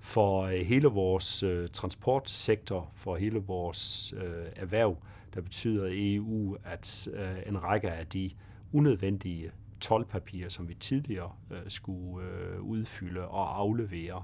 For 0.00 0.42
øh, 0.42 0.60
hele 0.60 0.88
vores 0.88 1.42
øh, 1.42 1.68
transportsektor, 1.68 2.90
for 2.94 3.16
hele 3.16 3.38
vores 3.38 4.14
øh, 4.16 4.46
erhverv, 4.56 4.96
der 5.34 5.40
betyder 5.40 5.88
EU, 5.90 6.56
at 6.64 7.08
øh, 7.12 7.36
en 7.46 7.62
række 7.62 7.90
af 7.90 8.06
de 8.06 8.30
unødvendige 8.72 9.50
tolvpapirer, 9.80 10.48
som 10.48 10.68
vi 10.68 10.74
tidligere 10.74 11.32
øh, 11.50 11.58
skulle 11.68 12.26
øh, 12.28 12.60
udfylde 12.60 13.28
og 13.28 13.58
aflevere, 13.58 14.22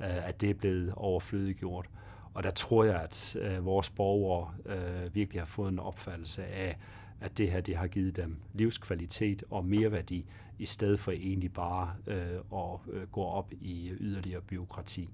øh, 0.00 0.28
at 0.28 0.40
det 0.40 0.50
er 0.50 0.54
blevet 0.54 0.92
overflødiggjort. 0.96 1.86
Og 2.34 2.42
der 2.42 2.50
tror 2.50 2.84
jeg, 2.84 3.02
at 3.02 3.36
øh, 3.40 3.64
vores 3.64 3.90
borgere 3.90 4.54
øh, 4.66 5.14
virkelig 5.14 5.40
har 5.40 5.46
fået 5.46 5.72
en 5.72 5.78
opfattelse 5.78 6.44
af, 6.44 6.78
at 7.20 7.38
det 7.38 7.50
her 7.50 7.60
det 7.60 7.76
har 7.76 7.86
givet 7.86 8.16
dem 8.16 8.36
livskvalitet 8.54 9.44
og 9.50 9.64
mere 9.64 9.92
værdi, 9.92 10.26
i 10.58 10.66
stedet 10.66 11.00
for 11.00 11.12
egentlig 11.12 11.52
bare 11.52 11.94
øh, 12.06 12.38
at 12.52 12.80
øh, 12.92 13.08
gå 13.08 13.22
op 13.22 13.52
i 13.60 13.90
yderligere 14.00 14.40
byråkrati. 14.40 15.08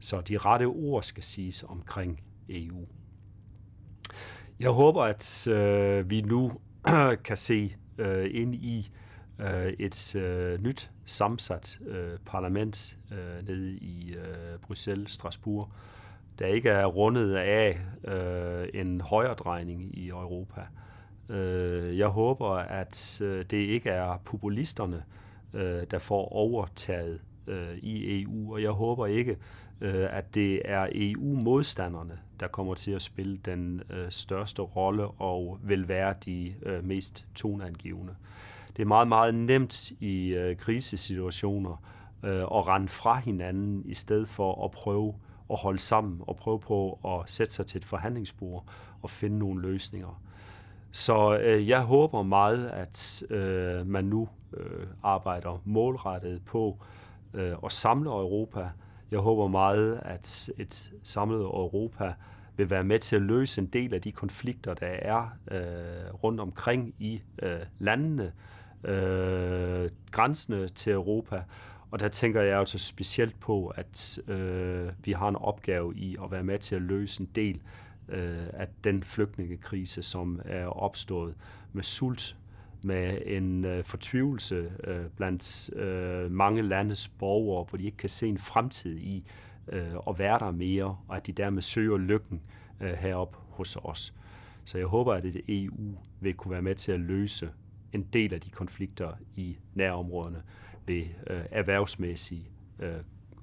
Så 0.00 0.20
de 0.20 0.38
rette 0.38 0.64
ord 0.64 1.02
skal 1.02 1.22
siges 1.22 1.62
omkring 1.62 2.22
EU. 2.48 2.86
Jeg 4.60 4.70
håber, 4.70 5.02
at 5.02 5.46
øh, 5.46 6.10
vi 6.10 6.20
nu 6.20 6.52
kan 7.24 7.36
se 7.36 7.76
øh, 7.98 8.30
ind 8.32 8.54
i 8.54 8.90
øh, 9.40 9.72
et 9.78 10.14
øh, 10.14 10.62
nyt 10.62 10.90
sammensat 11.04 11.80
øh, 11.86 12.18
parlament 12.26 12.96
øh, 13.12 13.46
nede 13.46 13.72
i 13.72 14.14
øh, 14.14 14.58
Bruxelles, 14.58 15.10
Strasbourg, 15.10 15.72
der 16.38 16.46
ikke 16.46 16.68
er 16.70 16.86
rundet 16.86 17.34
af 17.34 17.80
øh, 18.04 18.68
en 18.74 19.00
højredrejning 19.00 19.98
i 19.98 20.08
Europa. 20.08 20.60
Øh, 20.60 20.66
Øh, 21.28 21.98
jeg 21.98 22.08
håber, 22.08 22.50
at 22.54 23.20
øh, 23.20 23.44
det 23.50 23.56
ikke 23.56 23.90
er 23.90 24.20
populisterne, 24.24 25.02
øh, 25.54 25.82
der 25.90 25.98
får 25.98 26.28
overtaget 26.32 27.20
øh, 27.46 27.76
i 27.76 28.22
EU, 28.22 28.52
og 28.52 28.62
jeg 28.62 28.70
håber 28.70 29.06
ikke, 29.06 29.36
øh, 29.80 30.06
at 30.10 30.34
det 30.34 30.62
er 30.64 30.88
EU-modstanderne, 30.92 32.18
der 32.40 32.48
kommer 32.48 32.74
til 32.74 32.90
at 32.90 33.02
spille 33.02 33.36
den 33.36 33.82
øh, 33.90 34.10
største 34.10 34.62
rolle 34.62 35.06
og 35.06 35.58
vil 35.62 35.88
være 35.88 36.14
de 36.24 36.54
øh, 36.62 36.84
mest 36.84 37.26
toneangivende. 37.34 38.14
Det 38.76 38.82
er 38.82 38.86
meget, 38.86 39.08
meget 39.08 39.34
nemt 39.34 39.90
i 39.90 40.28
øh, 40.28 40.56
krisesituationer 40.56 41.82
øh, 42.22 42.40
at 42.40 42.66
rende 42.66 42.88
fra 42.88 43.18
hinanden, 43.18 43.82
i 43.84 43.94
stedet 43.94 44.28
for 44.28 44.64
at 44.64 44.70
prøve 44.70 45.14
at 45.50 45.56
holde 45.56 45.78
sammen 45.78 46.20
og 46.26 46.36
prøve 46.36 46.60
på 46.60 46.98
at 47.04 47.30
sætte 47.30 47.52
sig 47.52 47.66
til 47.66 47.78
et 47.78 47.84
forhandlingsbord 47.84 48.64
og 49.02 49.10
finde 49.10 49.38
nogle 49.38 49.62
løsninger. 49.62 50.22
Så 50.96 51.38
øh, 51.38 51.68
jeg 51.68 51.80
håber 51.80 52.22
meget, 52.22 52.66
at 52.66 53.22
øh, 53.30 53.86
man 53.86 54.04
nu 54.04 54.28
øh, 54.56 54.86
arbejder 55.02 55.62
målrettet 55.64 56.42
på 56.44 56.78
øh, 57.34 57.54
at 57.64 57.72
samle 57.72 58.10
Europa. 58.10 58.70
Jeg 59.10 59.18
håber 59.18 59.48
meget, 59.48 60.00
at 60.04 60.50
et 60.58 60.92
samlet 61.02 61.40
Europa 61.40 62.14
vil 62.56 62.70
være 62.70 62.84
med 62.84 62.98
til 62.98 63.16
at 63.16 63.22
løse 63.22 63.60
en 63.60 63.66
del 63.66 63.94
af 63.94 64.00
de 64.00 64.12
konflikter, 64.12 64.74
der 64.74 64.86
er 64.86 65.36
øh, 65.50 66.14
rundt 66.24 66.40
omkring 66.40 66.94
i 66.98 67.22
øh, 67.42 67.58
landene, 67.78 68.32
øh, 68.84 69.90
grænsene 70.10 70.68
til 70.68 70.92
Europa, 70.92 71.42
og 71.90 72.00
der 72.00 72.08
tænker 72.08 72.42
jeg 72.42 72.58
altså 72.58 72.78
specielt 72.78 73.40
på, 73.40 73.66
at 73.66 74.18
øh, 74.28 74.88
vi 75.04 75.12
har 75.12 75.28
en 75.28 75.36
opgave 75.36 75.96
i 75.96 76.16
at 76.24 76.30
være 76.30 76.44
med 76.44 76.58
til 76.58 76.74
at 76.74 76.82
løse 76.82 77.20
en 77.20 77.28
del 77.34 77.60
øh, 78.08 78.46
at 78.52 78.68
den 78.84 79.02
flygtningekrise, 79.02 80.02
som 80.02 80.40
er 80.44 80.66
opstået 80.66 81.34
med 81.72 81.82
sult, 81.82 82.36
med 82.82 83.18
en 83.26 83.64
øh, 83.64 83.84
fortvivlelse 83.84 84.72
øh, 84.84 85.04
blandt 85.16 85.70
øh, 85.76 86.30
mange 86.30 86.62
landes 86.62 87.08
borgere, 87.08 87.64
hvor 87.68 87.78
de 87.78 87.84
ikke 87.84 87.96
kan 87.96 88.08
se 88.08 88.28
en 88.28 88.38
fremtid 88.38 88.98
i 88.98 89.24
øh, 89.68 89.94
at 90.08 90.18
være 90.18 90.38
der 90.38 90.50
mere, 90.50 90.96
og 91.08 91.16
at 91.16 91.26
de 91.26 91.32
dermed 91.32 91.62
søger 91.62 91.98
lykken 91.98 92.42
øh, 92.80 92.92
herop 92.92 93.36
hos 93.50 93.76
os. 93.76 94.14
Så 94.64 94.78
jeg 94.78 94.86
håber, 94.86 95.14
at 95.14 95.22
det 95.22 95.40
EU 95.48 95.98
vil 96.20 96.34
kunne 96.34 96.52
være 96.52 96.62
med 96.62 96.74
til 96.74 96.92
at 96.92 97.00
løse 97.00 97.50
en 97.92 98.02
del 98.12 98.34
af 98.34 98.40
de 98.40 98.50
konflikter 98.50 99.12
i 99.36 99.56
nærområderne, 99.74 100.42
ved 100.86 101.02
øh, 101.26 101.40
erhvervsmæssige 101.50 102.48
øh, 102.78 102.94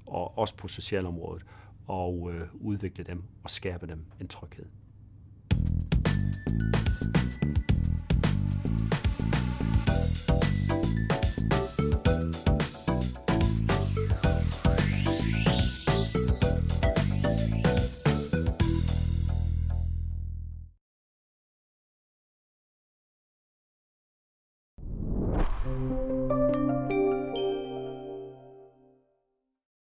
og 0.08 0.38
også 0.38 0.56
på 0.56 0.68
socialområdet 0.68 1.46
og 1.88 2.32
øh, 2.34 2.48
udvikle 2.54 3.04
dem 3.04 3.24
og 3.44 3.50
skabe 3.50 3.88
dem 3.88 4.06
en 4.22 4.28
tryghed. 4.28 4.66